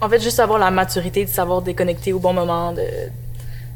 En 0.00 0.08
fait, 0.08 0.22
juste 0.22 0.38
avoir 0.38 0.58
la 0.58 0.70
maturité 0.70 1.24
de 1.24 1.30
savoir 1.30 1.62
déconnecter 1.62 2.12
au 2.12 2.18
bon 2.18 2.34
moment, 2.34 2.72
de 2.74 2.82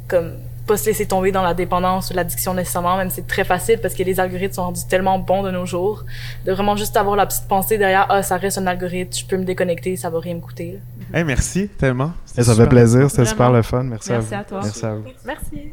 comme 0.07 0.33
pas 0.71 0.77
se 0.77 0.87
laisser 0.87 1.07
tomber 1.07 1.33
dans 1.33 1.43
la 1.43 1.53
dépendance 1.53 2.11
ou 2.11 2.15
l'addiction 2.15 2.55
nécessairement, 2.55 2.97
même 2.97 3.11
si 3.11 3.17
c'est 3.17 3.27
très 3.27 3.43
facile 3.43 3.79
parce 3.81 3.93
que 3.95 4.05
les 4.05 4.21
algorithmes 4.21 4.55
sont 4.55 4.63
rendus 4.63 4.87
tellement 4.89 5.19
bons 5.19 5.43
de 5.43 5.51
nos 5.51 5.67
jours, 5.67 6.05
de 6.47 6.53
vraiment 6.53 6.77
juste 6.77 6.97
avoir 6.97 7.17
la 7.17 7.27
petite 7.27 7.49
pensée 7.49 7.77
derrière, 7.77 8.07
ah, 8.09 8.23
ça 8.23 8.37
reste 8.37 8.59
un 8.59 8.69
algorithme, 8.69 9.13
je 9.13 9.25
peux 9.25 9.37
me 9.37 9.45
déconnecter, 9.45 9.97
ça 9.97 10.11
va 10.11 10.21
rien 10.21 10.35
me 10.35 10.41
coûter. 10.41 10.79
Hey, 11.13 11.25
merci 11.25 11.69
tellement. 11.69 12.13
Et 12.41 12.43
ça 12.43 12.55
fait 12.55 12.67
plaisir, 12.67 13.11
c'était 13.11 13.27
super 13.27 13.53
le 13.53 13.61
fun. 13.63 13.83
Merci, 13.83 14.13
Merci 14.13 14.35
à 14.35 14.39
à 14.39 14.43
vous. 14.43 14.49
toi. 14.49 14.61
Merci 14.63 14.87
à 14.87 14.95
vous. 14.95 15.03
Merci. 15.27 15.73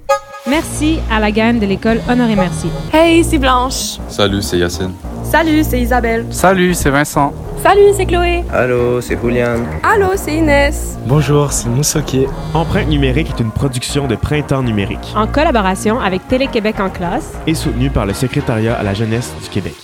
Merci 0.50 1.00
à 1.12 1.20
la 1.20 1.32
gang 1.32 1.60
de 1.60 1.66
l'école 1.66 2.00
Honoré 2.10 2.36
Merci. 2.36 2.68
Hey, 2.94 3.24
c'est 3.24 3.38
Blanche. 3.38 3.98
Salut, 4.10 4.42
c'est 4.42 4.58
Yacine. 4.58 4.92
Salut, 5.24 5.64
c'est 5.64 5.80
Isabelle. 5.82 6.26
Salut, 6.32 6.74
c'est 6.74 6.90
Vincent. 6.90 7.34
Salut, 7.64 7.92
c'est 7.96 8.06
Chloé. 8.06 8.44
Allô, 8.54 9.02
c'est 9.02 9.20
Julian. 9.22 9.60
Allô, 9.84 10.10
c'est 10.16 10.36
Inès. 10.36 10.98
Bonjour, 11.06 11.52
c'est 11.52 11.68
Moussoké. 11.70 12.28
Empreinte 12.54 12.88
numérique 12.88 13.30
est 13.30 13.42
une 13.42 13.52
production 13.52 14.08
de 14.08 14.16
Printemps 14.16 14.62
numérique 14.62 15.14
En 15.16 15.28
collaboration 15.28 16.00
avec 16.00 16.28
Télé-Québec 16.28 16.76
en 16.80 16.90
classe 16.90 17.34
et 17.48 17.54
soutenue 17.56 17.90
par 17.90 18.06
le 18.06 18.14
Secrétariat 18.14 18.76
à 18.76 18.84
la 18.84 18.94
jeunesse 18.94 19.34
du 19.44 19.50
Québec. 19.50 19.76